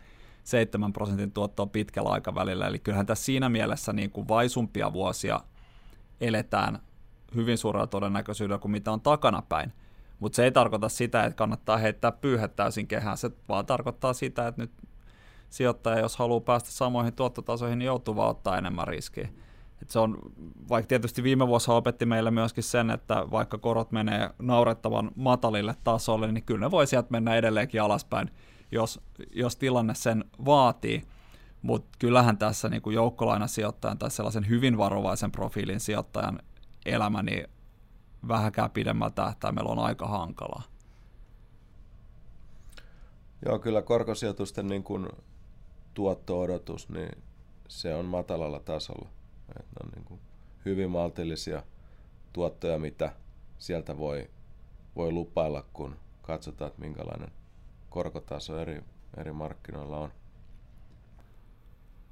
7 0.43 0.93
prosentin 0.93 1.31
tuottoon 1.31 1.69
pitkällä 1.69 2.09
aikavälillä. 2.09 2.67
Eli 2.67 2.79
kyllähän 2.79 3.05
tässä 3.05 3.25
siinä 3.25 3.49
mielessä 3.49 3.93
niin 3.93 4.11
kuin 4.11 4.27
vaisumpia 4.27 4.93
vuosia 4.93 5.39
eletään 6.21 6.79
hyvin 7.35 7.57
suurella 7.57 7.87
todennäköisyydellä 7.87 8.59
kuin 8.59 8.71
mitä 8.71 8.91
on 8.91 9.01
takanapäin. 9.01 9.73
Mutta 10.19 10.35
se 10.35 10.43
ei 10.43 10.51
tarkoita 10.51 10.89
sitä, 10.89 11.23
että 11.23 11.37
kannattaa 11.37 11.77
heittää 11.77 12.11
pyyhet 12.11 12.55
täysin 12.55 12.87
kehään, 12.87 13.17
se 13.17 13.31
vaan 13.49 13.65
tarkoittaa 13.65 14.13
sitä, 14.13 14.47
että 14.47 14.61
nyt 14.61 14.71
sijoittaja, 15.51 15.99
jos 15.99 16.17
haluaa 16.17 16.39
päästä 16.39 16.71
samoihin 16.71 17.13
tuottotasoihin, 17.13 17.79
niin 17.79 17.85
joutuu 17.85 18.15
vaan 18.15 18.29
ottaa 18.29 18.57
enemmän 18.57 18.87
riskiä. 18.87 19.29
Et 19.81 19.89
se 19.89 19.99
on, 19.99 20.17
vaikka 20.69 20.87
tietysti 20.87 21.23
viime 21.23 21.47
vuosi 21.47 21.71
opetti 21.71 22.05
meille 22.05 22.31
myöskin 22.31 22.63
sen, 22.63 22.89
että 22.89 23.25
vaikka 23.31 23.57
korot 23.57 23.91
menee 23.91 24.29
naurettavan 24.39 25.11
matalille 25.15 25.75
tasolle, 25.83 26.31
niin 26.31 26.43
kyllä 26.43 26.65
ne 26.65 26.71
voi 26.71 26.87
sieltä 26.87 27.07
mennä 27.11 27.35
edelleenkin 27.35 27.81
alaspäin, 27.81 28.31
jos, 28.71 29.01
jos 29.31 29.55
tilanne 29.55 29.95
sen 29.95 30.25
vaatii. 30.45 31.03
Mutta 31.61 31.89
kyllähän 31.99 32.37
tässä 32.37 32.69
niin 32.69 32.81
kuin 32.81 32.93
joukkolainasijoittajan 32.93 33.97
tai 33.97 34.11
sellaisen 34.11 34.49
hyvin 34.49 34.77
varovaisen 34.77 35.31
profiilin 35.31 35.79
sijoittajan 35.79 36.39
elämä 36.85 37.23
niin 37.23 37.47
vähäkään 38.27 38.71
pidemmällä 38.71 39.11
tähtäimellä 39.11 39.69
on 39.69 39.79
aika 39.79 40.07
hankalaa. 40.07 40.63
Joo, 43.45 43.59
kyllä 43.59 43.81
korkosijoitusten 43.81 44.67
niin 44.67 44.83
kuin 44.83 45.07
tuotto-odotus, 45.93 46.89
niin 46.89 47.23
se 47.67 47.95
on 47.95 48.05
matalalla 48.05 48.59
tasolla. 48.59 49.09
Ne 49.55 49.63
on 49.83 49.89
niin 49.95 50.05
kuin 50.05 50.19
hyvin 50.65 50.89
maltillisia 50.89 51.63
tuottoja, 52.33 52.79
mitä 52.79 53.13
sieltä 53.57 53.97
voi, 53.97 54.29
voi 54.95 55.11
lupailla, 55.11 55.65
kun 55.73 55.95
katsotaan, 56.21 56.69
että 56.69 56.81
minkälainen 56.81 57.31
korkotaso 57.89 58.59
eri, 58.59 58.83
eri 59.17 59.31
markkinoilla 59.31 59.97
on. 59.97 60.11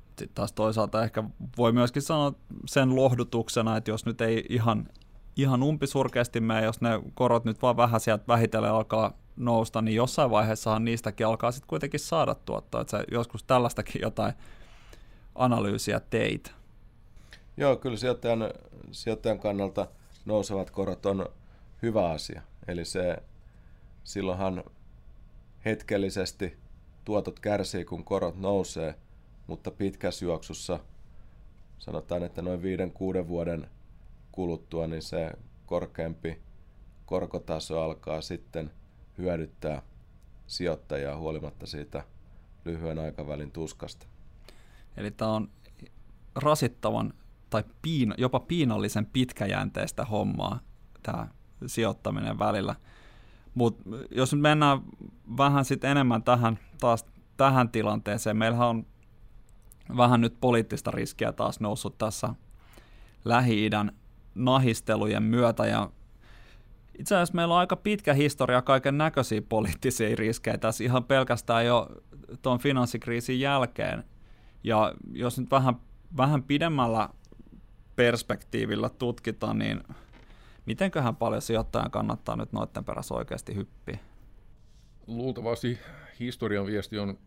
Sitten 0.08 0.30
taas 0.36 0.54
toisaalta 0.54 1.04
ehkä 1.04 1.24
voi 1.58 1.72
myöskin 1.72 2.02
sanoa 2.02 2.34
sen 2.66 2.96
lohdutuksena, 2.96 3.78
että 3.78 3.92
jos 3.92 4.06
nyt 4.06 4.22
ei 4.22 4.46
ihan 4.50 4.90
ihan 5.36 5.64
umpisurkeasti 5.64 6.40
mene, 6.40 6.64
jos 6.64 6.82
ne 6.82 6.90
korot 7.14 7.46
nyt 7.46 7.62
vaan 7.62 7.78
vähän 7.78 8.00
sieltä 8.00 8.24
vähitellen 8.28 8.72
alkaa 8.72 9.14
nousta, 9.40 9.82
niin 9.82 9.96
jossain 9.96 10.32
vaiheessahan 10.32 10.86
niistäkin 10.86 11.28
alkaa 11.28 11.52
sitten 11.52 11.68
kuitenkin 11.68 12.00
saada 12.00 12.36
tuottoa, 12.36 12.82
että 12.82 12.92
sä 12.92 13.04
joskus 13.12 13.44
tällaistakin 13.44 14.02
jotain 14.02 14.34
analyysiä 15.36 16.00
teit. 16.00 16.54
Joo, 17.58 17.76
kyllä 17.76 17.98
sijoittajan, 17.98 18.54
sijoittajan 18.92 19.40
kannalta 19.40 19.88
nousevat 20.26 20.72
korot 20.72 21.06
on 21.06 21.26
hyvä 21.82 22.10
asia. 22.10 22.42
Eli 22.68 22.86
se, 22.86 23.18
silloinhan 24.04 24.64
hetkellisesti 25.66 26.58
tuotot 27.06 27.40
kärsii, 27.40 27.86
kun 27.86 28.04
korot 28.04 28.36
nousee, 28.36 28.96
mutta 29.48 29.72
pitkässä 29.72 30.26
juoksussa 30.26 30.80
sanotaan, 31.80 32.24
että 32.24 32.42
noin 32.42 32.62
5-6 33.24 33.28
vuoden 33.28 33.70
kuluttua, 34.32 34.88
niin 34.88 35.02
se 35.02 35.32
korkeampi 35.66 36.42
korkotaso 37.06 37.82
alkaa 37.82 38.22
sitten 38.22 38.72
hyödyttää 39.20 39.82
sijoittajaa 40.48 41.18
huolimatta 41.18 41.68
siitä 41.68 42.04
lyhyen 42.66 43.00
aikavälin 43.00 43.52
tuskasta. 43.52 44.08
Eli 44.98 45.12
tämä 45.12 45.32
on 45.32 45.50
rasittavan 46.36 47.14
tai 47.50 47.64
piina, 47.82 48.16
jopa 48.18 48.40
piinallisen 48.40 49.06
pitkäjänteistä 49.06 50.06
hommaa 50.06 50.60
tämä 51.04 51.28
sijoittaminen 51.66 52.40
välillä. 52.40 52.76
Mutta 53.54 53.84
jos 54.12 54.34
nyt 54.34 54.42
mennään 54.42 54.82
vähän 55.38 55.66
sit 55.66 55.84
enemmän 55.84 56.24
tähän, 56.24 56.60
taas 56.80 57.06
tähän 57.38 57.70
tilanteeseen, 57.70 58.38
meillähän 58.38 58.68
on 58.68 58.86
vähän 59.98 60.22
nyt 60.22 60.38
poliittista 60.42 60.92
riskiä 60.92 61.32
taas 61.32 61.60
noussut 61.60 61.98
tässä 61.98 62.34
Lähi-idän 63.26 63.92
nahistelujen 64.36 65.24
myötä 65.24 65.66
ja 65.66 65.92
itse 67.00 67.16
asiassa 67.16 67.36
meillä 67.36 67.54
on 67.54 67.60
aika 67.60 67.76
pitkä 67.76 68.14
historia 68.14 68.62
kaiken 68.62 68.98
näköisiä 68.98 69.42
poliittisia 69.42 70.16
riskejä 70.16 70.58
tässä 70.58 70.84
ihan 70.84 71.04
pelkästään 71.04 71.66
jo 71.66 71.90
tuon 72.42 72.60
finanssikriisin 72.60 73.40
jälkeen. 73.40 74.04
Ja 74.64 74.94
jos 75.12 75.40
nyt 75.40 75.52
vähän, 75.52 75.76
vähän 76.18 76.44
pidemmällä 76.44 77.10
perspektiivillä 77.96 78.90
tutkitaan, 78.90 79.58
niin 79.58 79.84
mitenköhän 80.66 81.16
paljon 81.16 81.42
sijoittajan 81.42 81.92
kannattaa 81.92 82.36
nyt 82.36 82.52
noiden 82.52 82.86
perässä 82.86 83.14
oikeasti 83.14 83.56
hyppiä? 83.56 84.00
Luultavasti 85.08 85.80
historian 86.20 86.66
viesti 86.66 87.00
on 87.00 87.18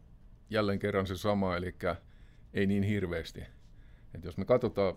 jälleen 0.50 0.79
kerran 0.79 1.07
se 1.07 1.17
sama, 1.17 1.57
eli 1.57 1.75
ei 2.55 2.67
niin 2.67 2.83
hirveästi. 2.83 3.41
Et 4.14 4.25
jos 4.25 4.37
me 4.37 4.45
katsotaan, 4.45 4.95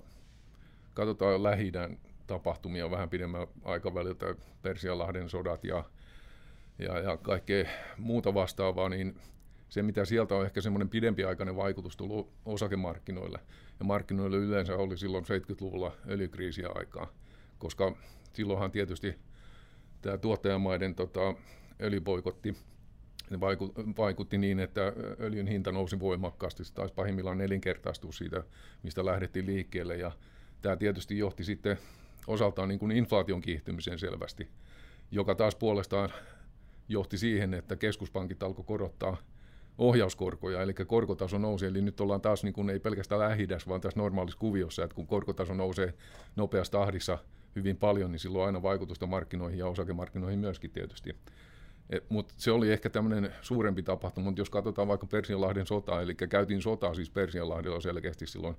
katsotaan 0.94 1.44
lähi 1.44 1.72
tapahtumia 2.28 2.92
vähän 2.92 3.10
pidemmän 3.10 3.48
aikaväliltä, 3.64 4.36
Persianlahden 4.62 5.30
sodat 5.30 5.64
ja, 5.64 5.84
ja, 6.80 7.00
ja 7.00 7.18
kaikkea 7.18 7.66
muuta 7.98 8.34
vastaavaa, 8.34 8.90
niin 8.90 9.20
se, 9.70 9.84
mitä 9.84 10.06
sieltä 10.06 10.36
on 10.36 10.46
ehkä 10.46 10.62
semmoinen 10.62 10.90
pidempiaikainen 10.90 11.56
vaikutus 11.56 11.98
tullut 11.98 12.32
osakemarkkinoille. 12.46 13.40
Ja 13.80 13.86
markkinoille 13.86 14.38
yleensä 14.38 14.76
oli 14.76 14.98
silloin 14.98 15.26
70-luvulla 15.26 15.92
öljykriisiä 16.08 16.70
aikaa, 16.76 17.08
koska 17.60 17.96
silloinhan 18.34 18.72
tietysti 18.72 19.16
tämä 20.02 20.18
tuottajamaiden 20.18 20.96
tota, 20.96 21.36
öljyboikotti 21.82 22.56
ne 23.30 23.40
vaikutti 23.98 24.38
niin, 24.38 24.60
että 24.60 24.94
öljyn 25.20 25.48
hinta 25.48 25.72
nousi 25.72 26.00
voimakkaasti. 26.00 26.64
Se 26.64 26.74
taisi 26.74 26.94
pahimmillaan 26.94 27.38
nelinkertaistua 27.38 28.12
siitä, 28.12 28.44
mistä 28.84 29.06
lähdettiin 29.06 29.46
liikkeelle. 29.46 29.98
Ja 29.98 30.12
tämä 30.62 30.76
tietysti 30.76 31.18
johti 31.18 31.44
sitten 31.44 31.78
osaltaan 32.28 32.70
niin 32.70 32.80
kuin 32.80 32.92
inflaation 32.92 33.42
kiihtymiseen 33.42 34.00
selvästi, 34.00 34.48
joka 35.12 35.36
taas 35.36 35.56
puolestaan 35.56 36.10
johti 36.88 37.18
siihen, 37.18 37.54
että 37.54 37.76
keskuspankit 37.76 38.44
alkoi 38.44 38.66
korottaa 38.68 39.18
ohjauskorkoja, 39.78 40.62
eli 40.62 40.74
korkotaso 40.74 41.38
nousi, 41.38 41.66
eli 41.66 41.82
nyt 41.82 42.02
ollaan 42.02 42.22
taas 42.22 42.44
niin 42.44 42.54
kuin 42.54 42.70
ei 42.70 42.80
pelkästään 42.80 43.22
lähidäs, 43.22 43.68
vaan 43.68 43.82
tässä 43.82 44.00
normaalissa 44.00 44.40
kuviossa, 44.40 44.84
että 44.84 44.96
kun 44.96 45.08
korkotaso 45.08 45.54
nousee 45.54 45.94
nopeassa 46.36 46.72
tahdissa 46.72 47.18
hyvin 47.56 47.78
paljon, 47.78 48.12
niin 48.12 48.20
silloin 48.20 48.46
aina 48.46 48.62
vaikutusta 48.62 49.08
markkinoihin 49.08 49.60
ja 49.60 49.68
osakemarkkinoihin 49.68 50.40
myöskin 50.40 50.72
tietysti. 50.72 51.16
Mutta 52.10 52.34
se 52.38 52.52
oli 52.52 52.72
ehkä 52.72 52.90
tämmöinen 52.90 53.34
suurempi 53.42 53.84
tapahtuma, 53.84 54.26
mutta 54.26 54.42
jos 54.42 54.50
katsotaan 54.50 54.88
vaikka 54.88 55.08
Persianlahden 55.08 55.68
sotaa, 55.68 56.02
eli 56.02 56.16
käytiin 56.16 56.62
sotaa 56.62 56.94
siis 56.94 57.10
Persianlahdella 57.10 57.82
selkeästi 57.82 58.26
silloin 58.28 58.56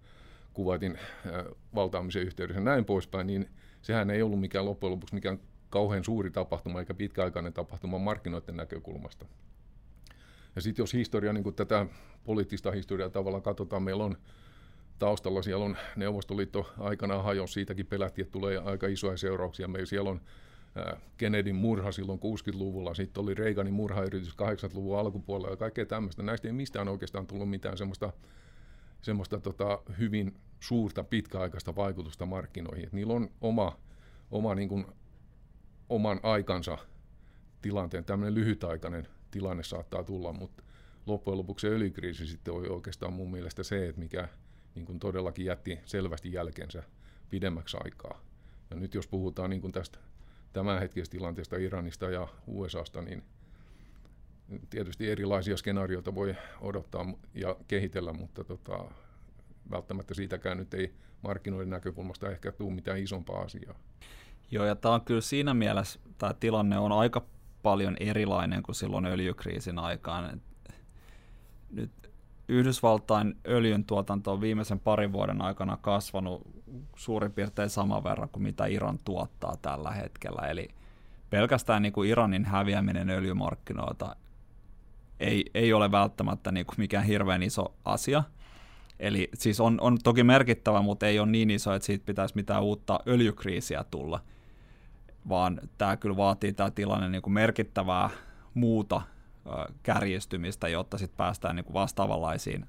kuvatin 0.56 0.98
äh, 0.98 1.44
valtaamisen 1.74 2.22
yhteydessä 2.22 2.60
näin 2.60 2.84
poispäin, 2.84 3.26
niin 3.26 3.48
sehän 3.82 4.10
ei 4.10 4.22
ollut 4.22 4.40
mikään 4.40 4.64
loppujen 4.64 4.92
lopuksi 4.92 5.14
mikään 5.14 5.40
kauhean 5.70 6.04
suuri 6.04 6.30
tapahtuma 6.30 6.80
eikä 6.80 6.94
pitkäaikainen 6.94 7.52
tapahtuma 7.52 7.98
markkinoiden 7.98 8.56
näkökulmasta. 8.56 9.26
Ja 10.56 10.62
sitten 10.62 10.82
jos 10.82 10.94
historia, 10.94 11.32
niin 11.32 11.54
tätä 11.54 11.86
poliittista 12.24 12.70
historiaa 12.70 13.10
tavallaan 13.10 13.42
katsotaan, 13.42 13.82
meillä 13.82 14.04
on 14.04 14.16
taustalla, 14.98 15.42
siellä 15.42 15.64
on 15.64 15.76
Neuvostoliitto 15.96 16.72
aikanaan 16.78 17.24
hajosi, 17.24 17.52
siitäkin 17.52 17.86
pelättiin, 17.86 18.22
että 18.22 18.32
tulee 18.32 18.58
aika 18.58 18.86
isoja 18.86 19.16
seurauksia. 19.16 19.68
Meillä 19.68 19.86
siellä 19.86 20.10
on 20.10 20.20
Kennedyn 21.16 21.56
murha 21.56 21.92
silloin 21.92 22.20
60-luvulla, 22.20 22.94
sitten 22.94 23.22
oli 23.22 23.34
Reaganin 23.34 23.74
murhayritys 23.74 24.34
80-luvun 24.34 24.98
alkupuolella 24.98 25.50
ja 25.50 25.56
kaikkea 25.56 25.86
tämmöistä. 25.86 26.22
Näistä 26.22 26.48
ei 26.48 26.52
mistään 26.52 26.88
oikeastaan 26.88 27.26
tullut 27.26 27.50
mitään 27.50 27.78
semmoista, 27.78 28.12
semmoista 29.02 29.40
tota, 29.40 29.78
hyvin 29.98 30.34
suurta 30.60 31.04
pitkäaikaista 31.04 31.76
vaikutusta 31.76 32.26
markkinoihin. 32.26 32.86
Et 32.86 32.92
niillä 32.92 33.14
on 33.14 33.30
oma, 33.40 33.78
oma 34.30 34.54
niin 34.54 34.68
kuin, 34.68 34.86
oman 35.88 36.20
aikansa 36.22 36.78
tilanteen, 37.62 38.04
tämmöinen 38.04 38.34
lyhytaikainen 38.34 39.08
tilanne 39.30 39.62
saattaa 39.62 40.04
tulla, 40.04 40.32
mutta 40.32 40.62
loppujen 41.06 41.38
lopuksi 41.38 41.66
se 41.66 41.74
öljykriisi 41.74 42.26
sitten 42.26 42.54
oli 42.54 42.68
oikeastaan 42.68 43.12
mun 43.12 43.30
mielestä 43.30 43.62
se, 43.62 43.88
että 43.88 44.00
mikä 44.00 44.28
niin 44.74 44.86
kuin 44.86 44.98
todellakin 44.98 45.44
jätti 45.44 45.78
selvästi 45.84 46.32
jälkensä 46.32 46.82
pidemmäksi 47.30 47.76
aikaa. 47.84 48.20
Ja 48.70 48.76
nyt 48.76 48.94
jos 48.94 49.06
puhutaan 49.06 49.50
niin 49.50 49.60
kuin 49.60 49.72
tästä 49.72 49.98
tämänhetkisestä 50.52 51.12
tilanteesta 51.12 51.56
Iranista 51.56 52.10
ja 52.10 52.28
USAsta, 52.46 53.02
niin 53.02 53.22
tietysti 54.70 55.10
erilaisia 55.10 55.56
skenaarioita 55.56 56.14
voi 56.14 56.36
odottaa 56.60 57.14
ja 57.34 57.56
kehitellä, 57.68 58.12
mutta 58.12 58.44
tota, 58.44 58.84
välttämättä 59.70 60.14
siitäkään 60.14 60.58
nyt 60.58 60.74
ei 60.74 60.94
markkinoiden 61.22 61.70
näkökulmasta 61.70 62.30
ehkä 62.30 62.52
tule 62.52 62.72
mitään 62.72 62.98
isompaa 62.98 63.40
asiaa. 63.40 63.74
Joo, 64.50 64.64
ja 64.64 64.76
tämä 64.76 64.94
on 64.94 65.00
kyllä 65.00 65.20
siinä 65.20 65.54
mielessä, 65.54 66.00
tämä 66.18 66.34
tilanne 66.34 66.78
on 66.78 66.92
aika 66.92 67.22
paljon 67.62 67.96
erilainen 68.00 68.62
kuin 68.62 68.74
silloin 68.74 69.06
öljykriisin 69.06 69.78
aikaan. 69.78 70.40
Nyt 71.70 71.92
Yhdysvaltain 72.48 73.36
öljyn 73.46 73.84
tuotanto 73.84 74.32
on 74.32 74.40
viimeisen 74.40 74.80
parin 74.80 75.12
vuoden 75.12 75.42
aikana 75.42 75.76
kasvanut 75.76 76.42
suurin 76.96 77.32
piirtein 77.32 77.70
saman 77.70 78.04
verran 78.04 78.28
kuin 78.28 78.42
mitä 78.42 78.66
Iran 78.66 78.98
tuottaa 79.04 79.56
tällä 79.62 79.90
hetkellä. 79.90 80.48
Eli 80.48 80.68
pelkästään 81.30 81.82
niin 81.82 81.92
kuin 81.92 82.10
Iranin 82.10 82.44
häviäminen 82.44 83.10
öljymarkkinoilta 83.10 84.16
ei, 85.20 85.44
ei 85.54 85.72
ole 85.72 85.90
välttämättä 85.90 86.52
niin 86.52 86.66
kuin 86.66 86.74
mikään 86.78 87.04
hirveän 87.04 87.42
iso 87.42 87.74
asia. 87.84 88.22
Eli 89.00 89.28
siis 89.34 89.60
on, 89.60 89.78
on 89.80 89.98
toki 90.04 90.24
merkittävä, 90.24 90.82
mutta 90.82 91.06
ei 91.06 91.18
ole 91.18 91.28
niin 91.28 91.50
iso, 91.50 91.74
että 91.74 91.86
siitä 91.86 92.06
pitäisi 92.06 92.34
mitään 92.34 92.62
uutta 92.62 93.00
öljykriisiä 93.06 93.84
tulla, 93.90 94.20
vaan 95.28 95.60
tämä 95.78 95.96
kyllä 95.96 96.16
vaatii 96.16 96.52
tämä 96.52 96.70
tilanne 96.70 97.08
niin 97.08 97.22
kuin 97.22 97.34
merkittävää 97.34 98.10
muuta 98.54 99.02
kärjistymistä, 99.82 100.68
jotta 100.68 100.98
sitten 100.98 101.16
päästään 101.16 101.56
niin 101.56 101.64
kuin 101.64 101.74
vastaavanlaisiin 101.74 102.66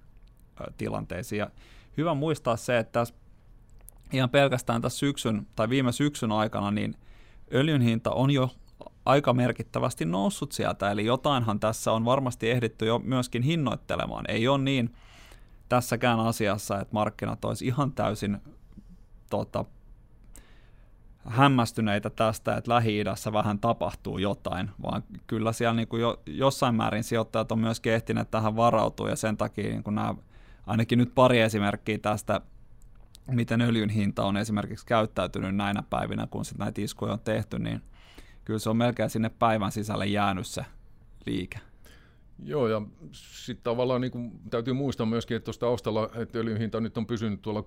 tilanteisiin. 0.77 1.39
Ja 1.39 1.49
hyvä 1.97 2.13
muistaa 2.13 2.57
se, 2.57 2.77
että 2.77 2.91
tässä 2.91 3.15
ihan 4.13 4.29
pelkästään 4.29 4.81
tässä 4.81 4.99
syksyn 4.99 5.47
tai 5.55 5.69
viime 5.69 5.91
syksyn 5.91 6.31
aikana, 6.31 6.71
niin 6.71 6.95
öljyn 7.53 7.81
hinta 7.81 8.11
on 8.11 8.31
jo 8.31 8.49
aika 9.05 9.33
merkittävästi 9.33 10.05
noussut 10.05 10.51
sieltä, 10.51 10.91
eli 10.91 11.05
jotainhan 11.05 11.59
tässä 11.59 11.91
on 11.91 12.05
varmasti 12.05 12.51
ehditty 12.51 12.85
jo 12.85 12.99
myöskin 12.99 13.43
hinnoittelemaan. 13.43 14.25
Ei 14.27 14.47
ole 14.47 14.57
niin 14.57 14.95
tässäkään 15.69 16.19
asiassa, 16.19 16.81
että 16.81 16.93
markkinat 16.93 17.45
olisi 17.45 17.67
ihan 17.67 17.91
täysin 17.91 18.37
tota, 19.29 19.65
hämmästyneitä 21.27 22.09
tästä, 22.09 22.57
että 22.57 22.71
Lähi-idässä 22.73 23.33
vähän 23.33 23.59
tapahtuu 23.59 24.17
jotain, 24.17 24.69
vaan 24.81 25.03
kyllä 25.27 25.53
siellä 25.53 25.73
niin 25.73 25.87
kuin 25.87 26.01
jo, 26.01 26.21
jossain 26.25 26.75
määrin 26.75 27.03
sijoittajat 27.03 27.51
on 27.51 27.59
myös 27.59 27.81
ehtineet 27.85 28.31
tähän 28.31 28.55
varautua, 28.55 29.09
ja 29.09 29.15
sen 29.15 29.37
takia 29.37 29.69
niin 29.69 29.83
kuin 29.83 29.95
nämä, 29.95 30.15
ainakin 30.67 30.99
nyt 30.99 31.15
pari 31.15 31.39
esimerkkiä 31.39 31.97
tästä, 31.97 32.41
miten 33.31 33.61
öljyn 33.61 33.89
hinta 33.89 34.25
on 34.25 34.37
esimerkiksi 34.37 34.85
käyttäytynyt 34.85 35.55
näinä 35.55 35.83
päivinä, 35.89 36.27
kun 36.31 36.45
sit 36.45 36.57
näitä 36.57 36.81
iskuja 36.81 37.13
on 37.13 37.19
tehty, 37.19 37.59
niin 37.59 37.81
kyllä 38.45 38.59
se 38.59 38.69
on 38.69 38.77
melkein 38.77 39.09
sinne 39.09 39.29
päivän 39.29 39.71
sisälle 39.71 40.05
jäänyt 40.05 40.47
se 40.47 40.65
liike. 41.25 41.59
Joo, 42.43 42.67
ja 42.67 42.81
sitten 43.11 43.63
tavallaan 43.63 44.01
niin 44.01 44.11
kuin, 44.11 44.31
täytyy 44.49 44.73
muistaa 44.73 45.05
myöskin, 45.05 45.37
että 45.37 45.45
tuosta 45.45 45.65
taustalla, 45.65 46.09
että 46.15 46.39
öljyn 46.39 46.57
hinta 46.57 46.81
nyt 46.81 46.97
on 46.97 47.07
pysynyt 47.07 47.41
tuolla 47.41 47.61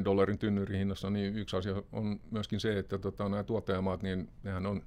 60-70 0.00 0.04
dollarin 0.04 0.38
tynnyrihinnassa, 0.38 1.10
niin 1.10 1.36
yksi 1.36 1.56
asia 1.56 1.82
on 1.92 2.20
myöskin 2.30 2.60
se, 2.60 2.78
että 2.78 2.98
tota, 2.98 3.28
nämä 3.28 3.44
tuottajamaat, 3.44 4.02
niin 4.02 4.28
nehän 4.42 4.66
on 4.66 4.82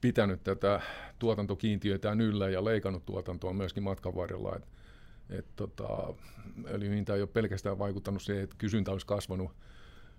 pitänyt 0.00 0.44
tätä 0.44 0.80
tuotantokiintiötään 1.18 2.20
yllä 2.20 2.48
ja 2.48 2.64
leikannut 2.64 3.06
tuotantoa 3.06 3.52
myöskin 3.52 3.82
matkan 3.82 4.14
varrella. 4.14 4.56
Et, 4.56 4.68
et, 5.38 5.46
tota, 5.56 6.14
öljyn 6.66 6.92
hinta 6.92 7.14
ei 7.14 7.22
ole 7.22 7.28
pelkästään 7.32 7.78
vaikuttanut 7.78 8.22
siihen, 8.22 8.44
että 8.44 8.56
kysyntä 8.58 8.92
olisi 8.92 9.06
kasvanut 9.06 9.50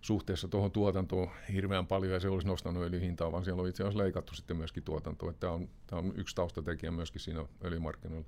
suhteessa 0.08 0.48
tuohon 0.48 0.72
tuotantoon 0.72 1.30
hirveän 1.54 1.88
paljon 1.88 2.14
ja 2.14 2.20
se 2.20 2.30
olisi 2.30 2.48
nostanut 2.48 2.84
öljyn 2.84 3.02
hintaa, 3.02 3.32
vaan 3.32 3.44
siellä 3.44 3.62
on 3.62 3.68
itse 3.68 3.84
asiassa 3.84 4.04
leikattu 4.04 4.36
sitten 4.36 4.58
myöskin 4.58 4.84
tuotantoa. 4.84 5.34
Tämä 5.34 5.54
on, 5.54 5.70
tämä 5.88 6.00
on 6.00 6.14
yksi 6.16 6.36
taustatekijä 6.36 6.92
myöskin 6.92 7.22
siinä 7.22 7.46
öljymarkkinoilla. 7.64 8.26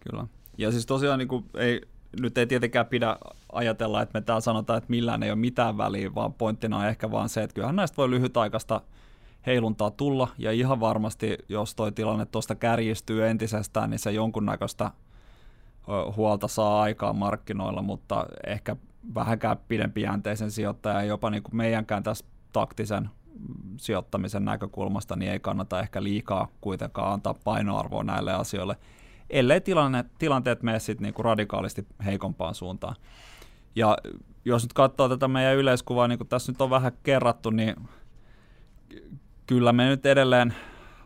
Kyllä. 0.00 0.26
Ja 0.58 0.70
siis 0.70 0.86
tosiaan 0.86 1.18
niin 1.18 1.28
kuin 1.28 1.44
ei, 1.54 1.80
nyt 2.20 2.38
ei 2.38 2.46
tietenkään 2.46 2.86
pidä 2.86 3.16
ajatella, 3.52 4.02
että 4.02 4.18
me 4.18 4.24
täällä 4.24 4.40
sanotaan, 4.40 4.78
että 4.78 4.90
millään 4.90 5.22
ei 5.22 5.30
ole 5.30 5.38
mitään 5.38 5.78
väliä, 5.78 6.14
vaan 6.14 6.34
pointtina 6.34 6.78
on 6.78 6.86
ehkä 6.86 7.10
vaan 7.10 7.28
se, 7.28 7.42
että 7.42 7.54
kyllähän 7.54 7.76
näistä 7.76 7.96
voi 7.96 8.10
lyhytaikaista 8.10 8.80
heiluntaa 9.46 9.90
tulla, 9.90 10.28
ja 10.38 10.52
ihan 10.52 10.80
varmasti, 10.80 11.38
jos 11.48 11.74
toi 11.74 11.92
tilanne 11.92 12.26
tuosta 12.26 12.54
kärjistyy 12.54 13.26
entisestään, 13.26 13.90
niin 13.90 13.98
se 13.98 14.12
jonkunnäköistä 14.12 14.90
huolta 16.16 16.48
saa 16.48 16.82
aikaan 16.82 17.16
markkinoilla, 17.16 17.82
mutta 17.82 18.26
ehkä 18.46 18.76
vähänkään 19.14 19.56
pidempijänteisen 19.68 20.50
sijoittajan, 20.50 21.08
jopa 21.08 21.30
niin 21.30 21.42
kuin 21.42 21.56
meidänkään 21.56 22.02
tässä 22.02 22.24
taktisen 22.52 23.10
sijoittamisen 23.76 24.44
näkökulmasta, 24.44 25.16
niin 25.16 25.32
ei 25.32 25.40
kannata 25.40 25.80
ehkä 25.80 26.02
liikaa 26.02 26.48
kuitenkaan 26.60 27.12
antaa 27.12 27.34
painoarvoa 27.44 28.04
näille 28.04 28.34
asioille, 28.34 28.76
ellei 29.30 29.60
tilanne, 29.60 30.04
tilanteet 30.18 30.62
mene 30.62 30.78
sitten 30.78 31.02
niin 31.02 31.14
kuin 31.14 31.24
radikaalisti 31.24 31.86
heikompaan 32.04 32.54
suuntaan. 32.54 32.96
Ja 33.74 33.98
jos 34.44 34.62
nyt 34.62 34.72
katsoo 34.72 35.08
tätä 35.08 35.28
meidän 35.28 35.56
yleiskuvaa, 35.56 36.08
niin 36.08 36.18
kuin 36.18 36.28
tässä 36.28 36.52
nyt 36.52 36.60
on 36.60 36.70
vähän 36.70 36.92
kerrattu, 37.02 37.50
niin 37.50 37.76
kyllä 39.46 39.72
me 39.72 39.86
nyt 39.88 40.06
edelleen 40.06 40.54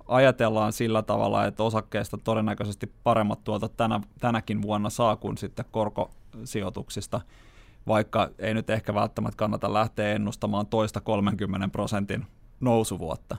ajatellaan 0.08 0.72
sillä 0.72 1.02
tavalla, 1.02 1.46
että 1.46 1.62
osakkeesta 1.62 2.18
todennäköisesti 2.18 2.92
paremmat 3.04 3.44
tuolta 3.44 3.68
tänä, 3.68 4.00
tänäkin 4.20 4.62
vuonna 4.62 4.90
saa 4.90 5.16
kuin 5.16 5.36
sitten 5.38 5.64
korkosijoituksista– 5.70 7.20
vaikka 7.86 8.30
ei 8.38 8.54
nyt 8.54 8.70
ehkä 8.70 8.94
välttämättä 8.94 9.36
kannata 9.36 9.72
lähteä 9.72 10.12
ennustamaan 10.12 10.66
toista 10.66 11.00
30 11.00 11.68
prosentin 11.68 12.26
nousuvuotta. 12.60 13.36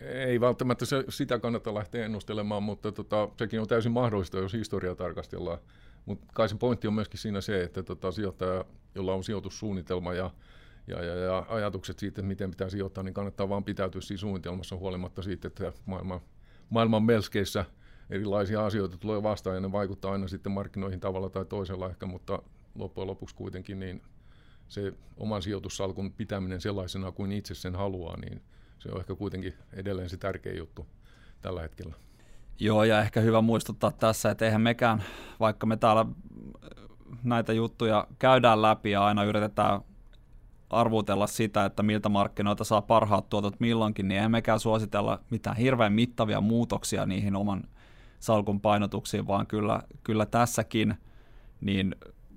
Ei 0.00 0.40
välttämättä 0.40 0.84
se, 0.84 1.04
sitä 1.08 1.38
kannata 1.38 1.74
lähteä 1.74 2.04
ennustelemaan, 2.04 2.62
mutta 2.62 2.92
tota, 2.92 3.28
sekin 3.38 3.60
on 3.60 3.68
täysin 3.68 3.92
mahdollista, 3.92 4.38
jos 4.38 4.52
historiaa 4.52 4.94
tarkastellaan. 4.94 5.58
Mutta 6.06 6.26
kai 6.34 6.48
se 6.48 6.56
pointti 6.56 6.88
on 6.88 6.94
myöskin 6.94 7.20
siinä 7.20 7.40
se, 7.40 7.62
että 7.62 7.82
tota, 7.82 8.12
sijoittaja, 8.12 8.64
jolla 8.94 9.14
on 9.14 9.24
sijoitussuunnitelma 9.24 10.14
ja, 10.14 10.30
ja, 10.86 11.04
ja, 11.04 11.14
ja 11.14 11.46
ajatukset 11.48 11.98
siitä, 11.98 12.20
että 12.20 12.28
miten 12.28 12.50
pitää 12.50 12.68
sijoittaa, 12.68 13.04
niin 13.04 13.14
kannattaa 13.14 13.48
vaan 13.48 13.64
pitäytyä 13.64 14.00
siinä 14.00 14.20
suunnitelmassa 14.20 14.76
huolimatta 14.76 15.22
siitä, 15.22 15.48
että 15.48 15.72
maailman, 15.86 16.20
maailman 16.70 17.02
melskeissä 17.02 17.64
erilaisia 18.10 18.66
asioita 18.66 18.98
tulee 18.98 19.22
vastaan 19.22 19.56
ja 19.56 19.60
ne 19.60 19.72
vaikuttaa 19.72 20.12
aina 20.12 20.28
sitten 20.28 20.52
markkinoihin 20.52 21.00
tavalla 21.00 21.30
tai 21.30 21.44
toisella 21.44 21.90
ehkä, 21.90 22.06
mutta 22.06 22.42
loppujen 22.78 23.06
lopuksi 23.06 23.34
kuitenkin 23.34 23.78
niin 23.78 24.02
se 24.68 24.92
oman 25.16 25.42
sijoitussalkun 25.42 26.12
pitäminen 26.12 26.60
sellaisena 26.60 27.12
kuin 27.12 27.32
itse 27.32 27.54
sen 27.54 27.74
haluaa, 27.74 28.16
niin 28.16 28.42
se 28.78 28.88
on 28.92 29.00
ehkä 29.00 29.14
kuitenkin 29.14 29.54
edelleen 29.72 30.10
se 30.10 30.16
tärkein 30.16 30.58
juttu 30.58 30.86
tällä 31.42 31.62
hetkellä. 31.62 31.94
Joo, 32.60 32.84
ja 32.84 33.00
ehkä 33.00 33.20
hyvä 33.20 33.40
muistuttaa 33.40 33.92
tässä, 33.92 34.30
että 34.30 34.44
eihän 34.44 34.60
mekään, 34.60 35.04
vaikka 35.40 35.66
me 35.66 35.76
täällä 35.76 36.06
näitä 37.24 37.52
juttuja 37.52 38.06
käydään 38.18 38.62
läpi 38.62 38.90
ja 38.90 39.04
aina 39.04 39.24
yritetään 39.24 39.80
arvutella 40.70 41.26
sitä, 41.26 41.64
että 41.64 41.82
miltä 41.82 42.08
markkinoilta 42.08 42.64
saa 42.64 42.82
parhaat 42.82 43.28
tuotot 43.28 43.60
milloinkin, 43.60 44.08
niin 44.08 44.16
eihän 44.16 44.30
mekään 44.30 44.60
suositella 44.60 45.20
mitään 45.30 45.56
hirveän 45.56 45.92
mittavia 45.92 46.40
muutoksia 46.40 47.06
niihin 47.06 47.36
oman 47.36 47.64
salkun 48.20 48.60
painotuksiin, 48.60 49.26
vaan 49.26 49.46
kyllä, 49.46 49.82
kyllä 50.02 50.26
tässäkin 50.26 50.94
niin 51.60 51.94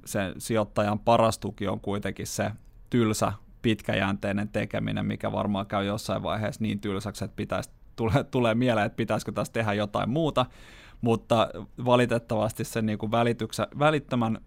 se 0.10 0.34
sijoittajan 0.38 1.00
paras 1.00 1.40
tuki 1.40 1.68
on 1.68 1.80
kuitenkin 1.80 2.28
se 2.28 2.52
tylsä, 2.90 3.34
pitkäjänteinen 3.62 4.50
tekeminen, 4.50 5.06
mikä 5.06 5.32
varmaan 5.32 5.66
käy 5.66 5.86
jossain 5.86 6.24
vaiheessa 6.24 6.62
niin 6.62 6.80
tylsäksi, 6.80 7.26
että 7.26 7.36
pitäisi, 7.36 7.70
tulee, 7.96 8.24
tulee 8.24 8.56
mieleen, 8.56 8.86
että 8.86 8.96
pitäisikö 8.96 9.32
tässä 9.32 9.54
tehdä 9.54 9.74
jotain 9.74 10.10
muuta, 10.10 10.46
mutta 11.02 11.50
valitettavasti 11.86 12.64
sen 12.64 12.86
niin 12.86 12.98
kuin 12.98 13.12
välittömän 13.80 14.38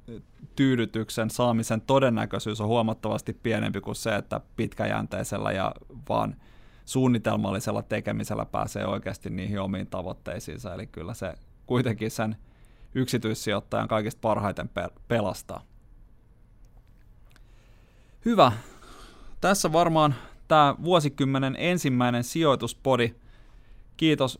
tyydytyksen 0.57 1.31
saamisen 1.31 1.81
todennäköisyys 1.81 2.61
on 2.61 2.68
huomattavasti 2.68 3.33
pienempi 3.33 3.81
kuin 3.81 3.96
se, 3.96 4.16
että 4.16 4.40
pitkäjänteisellä 4.57 5.53
ja 5.53 5.75
vaan 6.09 6.37
suunnitelmallisella 6.85 7.83
tekemisellä 7.83 8.44
pääsee 8.44 8.87
oikeasti 8.87 9.31
niihin 9.31 9.61
omiin 9.61 9.87
tavoitteisiinsa, 9.87 10.75
eli 10.75 10.87
kyllä 10.87 11.14
se 11.14 11.35
kuitenkin 11.66 12.11
sen 12.11 12.37
yksityissijoittajan 12.94 13.88
kaikista 13.88 14.18
parhaiten 14.20 14.70
pelastaa. 15.09 15.62
Hyvä. 18.24 18.52
Tässä 19.40 19.72
varmaan 19.72 20.14
tämä 20.48 20.74
vuosikymmenen 20.85 21.57
ensimmäinen 21.59 22.24
sijoituspodi. 22.24 23.14
Kiitos 23.96 24.38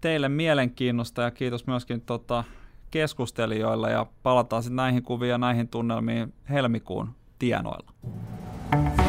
teille 0.00 0.28
mielenkiinnosta 0.28 1.22
ja 1.22 1.30
kiitos 1.30 1.66
myöskin 1.66 2.00
tota 2.00 2.44
keskustelijoille 2.90 3.90
ja 3.90 4.06
palataan 4.22 4.62
sitten 4.62 4.76
näihin 4.76 5.02
kuviin 5.02 5.30
ja 5.30 5.38
näihin 5.38 5.68
tunnelmiin 5.68 6.34
helmikuun 6.48 7.14
tienoilla. 7.38 7.92
you 8.72 8.99